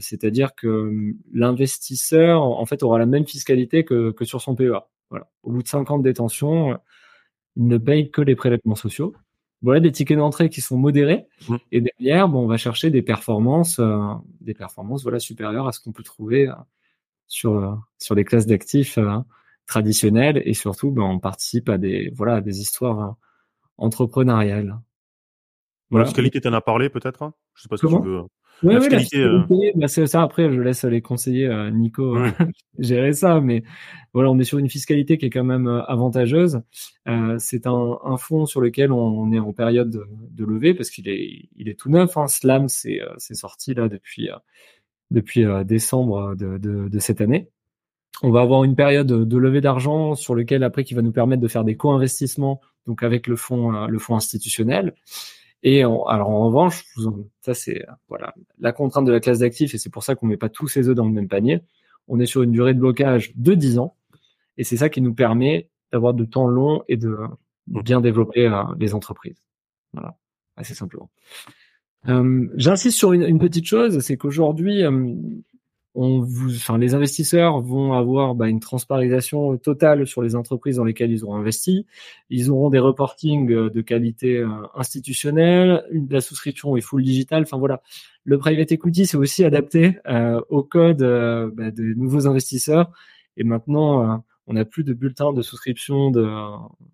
[0.00, 4.88] C'est-à-dire que l'investisseur, en fait, aura la même fiscalité que, que sur son PEA.
[5.10, 5.28] Voilà.
[5.42, 6.78] Au bout de 5 ans de détention,
[7.56, 9.14] il ne paye que les prélèvements sociaux.
[9.60, 11.26] Voilà des tickets d'entrée qui sont modérés.
[11.50, 11.56] Mmh.
[11.70, 13.78] Et derrière, bon, on va chercher des performances,
[14.40, 16.50] des performances, voilà, supérieures à ce qu'on peut trouver
[17.26, 19.18] sur euh, sur des classes d'actifs euh,
[19.66, 23.12] traditionnelles et surtout ben, on participe à des voilà à des histoires euh,
[23.78, 24.78] entrepreneuriales.
[25.90, 26.04] Voilà.
[26.04, 27.34] La fiscalité, tu en as parlé peut-être hein?
[27.54, 28.22] Je sais pas si tu veux.
[28.62, 29.18] la fiscalité.
[29.18, 29.42] Euh.
[29.76, 30.22] Bah, c'est ça.
[30.22, 32.16] Après, je laisse les conseillers euh, Nico
[32.78, 33.62] gérer ça, mais
[34.12, 36.62] voilà, on est sur une fiscalité qui est quand même avantageuse.
[37.38, 41.08] c'est un, un, fonds sur lequel on, est en période de, de levée parce qu'il
[41.08, 42.16] est, il est tout neuf.
[42.16, 42.26] Hein.
[42.26, 44.30] Slam, c'est, c'est sorti là depuis
[45.10, 47.48] depuis décembre de, de, de cette année.
[48.22, 51.42] On va avoir une période de levée d'argent sur lequel après qui va nous permettre
[51.42, 54.94] de faire des co-investissements donc avec le fonds euh, le fonds institutionnel.
[55.62, 56.84] Et alors en revanche,
[57.40, 60.36] ça c'est voilà la contrainte de la classe d'actifs et c'est pour ça qu'on met
[60.36, 61.62] pas tous ses œufs dans le même panier.
[62.06, 63.96] On est sur une durée de blocage de 10 ans
[64.58, 67.16] et c'est ça qui nous permet d'avoir de temps long et de
[67.66, 69.42] bien développer euh, les entreprises.
[69.94, 70.16] Voilà,
[70.56, 71.08] assez simplement.
[72.08, 75.14] Euh, J'insiste sur une, petite chose, c'est qu'aujourd'hui, euh,
[75.94, 80.84] on vous, enfin, les investisseurs vont avoir bah, une transparisation totale sur les entreprises dans
[80.84, 81.86] lesquelles ils auront investi.
[82.30, 84.44] Ils auront des reportings euh, de qualité
[84.74, 87.42] institutionnelle, la souscription est full digital.
[87.42, 87.82] Enfin voilà,
[88.24, 89.98] le private equity c'est aussi adapté
[90.48, 91.02] au code
[91.54, 92.90] bah, des nouveaux investisseurs.
[93.36, 96.28] Et maintenant, on n'a plus de bulletins de souscription de,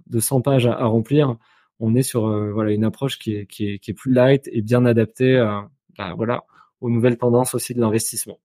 [0.06, 1.36] de 100 pages à, remplir.
[1.80, 4.62] On est sur voilà une approche qui est, qui est, qui est plus light et
[4.62, 5.36] bien adaptée,
[5.98, 6.44] bah, voilà,
[6.80, 8.38] aux nouvelles tendances aussi de l'investissement.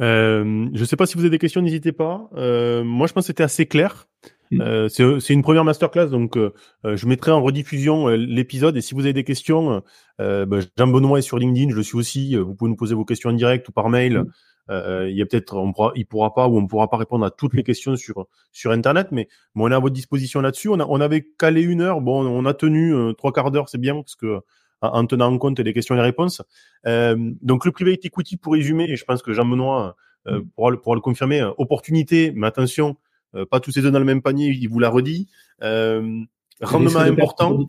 [0.00, 2.28] Euh, je ne sais pas si vous avez des questions, n'hésitez pas.
[2.34, 4.08] Euh, moi, je pense que c'était assez clair.
[4.50, 4.60] Mm.
[4.60, 6.52] Euh, c'est une première masterclass, donc euh,
[6.84, 8.76] euh, je mettrai en rediffusion l'épisode.
[8.76, 9.82] Et si vous avez des questions,
[10.18, 12.36] bah, Jean Benoît est sur LinkedIn, je le suis aussi.
[12.36, 14.24] vous pouvez nous poser vos questions en direct ou par mail.
[14.70, 15.08] Mm.
[15.08, 17.30] il y a peut-être, on pourra, il pourra pas ou on pourra pas répondre à
[17.30, 20.68] toutes les questions sur sur Internet, mais on est à votre disposition là-dessus.
[20.68, 23.78] On, a, on avait calé une heure, bon, on a tenu trois quarts d'heure, c'est
[23.78, 24.40] bien parce que
[24.82, 26.42] en tenant en compte les questions et les réponses.
[26.86, 29.96] Euh, donc le private equity, pour résumer, et je pense que Jean-Benoît
[30.26, 30.48] euh, mm.
[30.54, 32.96] pourra, le, pourra le confirmer, euh, opportunité, mais attention,
[33.34, 35.28] euh, pas tous ces deux dans le même panier, il vous l'a redit.
[35.62, 36.20] Euh,
[36.60, 37.66] rendement important,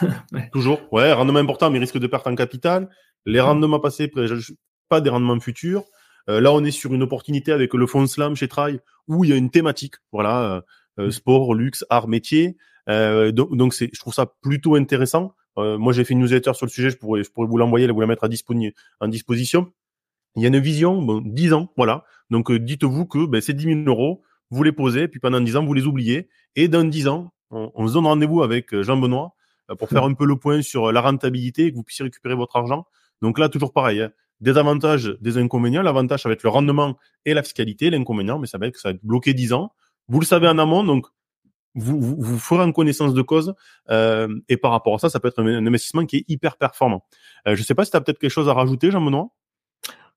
[0.52, 2.88] toujours, ouais, rendement important, mais risque de perte en capital.
[3.26, 4.10] Les rendements passés,
[4.88, 5.84] pas des rendements futurs.
[6.28, 9.30] Euh, là, on est sur une opportunité avec le fonds Slam chez Try, où il
[9.30, 10.62] y a une thématique, voilà,
[10.98, 11.10] mm.
[11.10, 12.56] sport, luxe, art, métier.
[12.86, 15.34] donc, donc c'est, je trouve ça plutôt intéressant.
[15.58, 17.88] Euh, moi, j'ai fait une newsletter sur le sujet, je pourrais, je pourrais vous l'envoyer,
[17.88, 18.28] vous la mettre à
[19.00, 19.72] en disposition.
[20.36, 22.04] Il y a une vision, bon, 10 ans, voilà.
[22.30, 25.56] Donc, euh, dites-vous que ben, ces 10 000 euros, vous les posez, puis pendant 10
[25.56, 26.28] ans, vous les oubliez.
[26.54, 29.34] Et dans 10 ans, on, se donne rendez-vous avec euh, Jean-Benoît
[29.78, 32.86] pour faire un peu le point sur la rentabilité, que vous puissiez récupérer votre argent.
[33.20, 34.12] Donc là, toujours pareil, hein.
[34.40, 35.82] Des avantages, des inconvénients.
[35.82, 37.90] L'avantage, ça va être le rendement et la fiscalité.
[37.90, 39.72] L'inconvénient, mais ça va être que ça va être bloqué 10 ans.
[40.08, 41.06] Vous le savez en amont, donc
[41.74, 43.54] vous, vous, ferez en connaissance de cause
[43.90, 47.04] euh, et par rapport à ça, ça peut être un, investissement qui est hyper performant.
[47.46, 49.28] Euh, je sais pas si tu as peut-être quelque chose à rajouter, Jean-Benoît?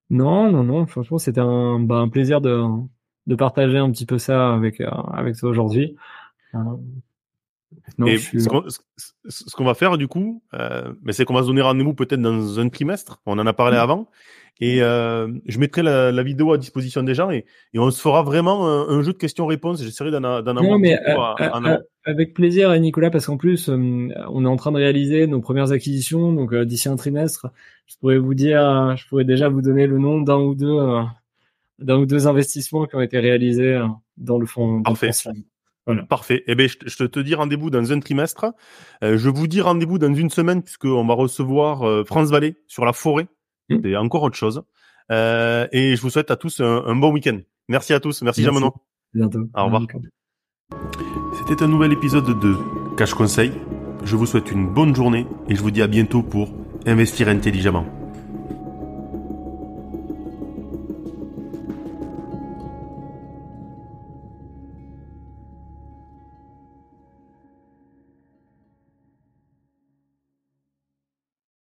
[0.09, 0.86] Non, non, non.
[0.88, 2.63] Franchement, c'était un, bah, plaisir de,
[3.28, 5.95] de partager un petit peu ça avec, euh, avec toi aujourd'hui.
[7.99, 11.61] Euh, et ce qu'on va faire du coup, euh, mais c'est qu'on va se donner
[11.61, 13.22] rendez-vous peut-être dans un trimestre.
[13.26, 13.82] On en a parlé mmh.
[13.82, 14.09] avant.
[14.59, 17.99] Et euh, je mettrai la, la, vidéo à disposition des gens et, et on se
[17.99, 19.82] fera vraiment un, jeu de questions-réponses.
[19.82, 24.72] J'essaierai d'en avoir mais euh, avec plaisir, Nicolas, parce qu'en plus, on est en train
[24.72, 26.32] de réaliser nos premières acquisitions.
[26.32, 27.47] Donc d'ici un trimestre,
[27.88, 30.78] je pourrais vous dire, je pourrais déjà vous donner le nom d'un ou deux,
[31.80, 33.82] d'un ou deux investissements qui ont été réalisés
[34.17, 34.84] dans le fond.
[34.84, 35.09] Parfait.
[36.10, 36.44] Parfait.
[36.48, 38.46] Eh ben, je, te dis rendez-vous dans un trimestre.
[39.04, 42.86] Euh, je vous dis rendez-vous dans une semaine puisqu'on va recevoir euh, France Vallée sur
[42.86, 43.28] la forêt.
[43.70, 43.78] Mmh.
[43.84, 44.64] C'est encore autre chose.
[45.12, 47.39] Euh, et je vous souhaite à tous un, bon week-end.
[47.68, 48.22] Merci à tous.
[48.22, 48.62] Merci, Merci.
[49.14, 49.50] Bientôt.
[49.56, 49.82] Au revoir.
[51.38, 52.56] C'était un nouvel épisode de
[52.98, 53.52] Cash Conseil.
[54.04, 56.54] Je vous souhaite une bonne journée et je vous dis à bientôt pour
[56.86, 58.01] investir intelligemment.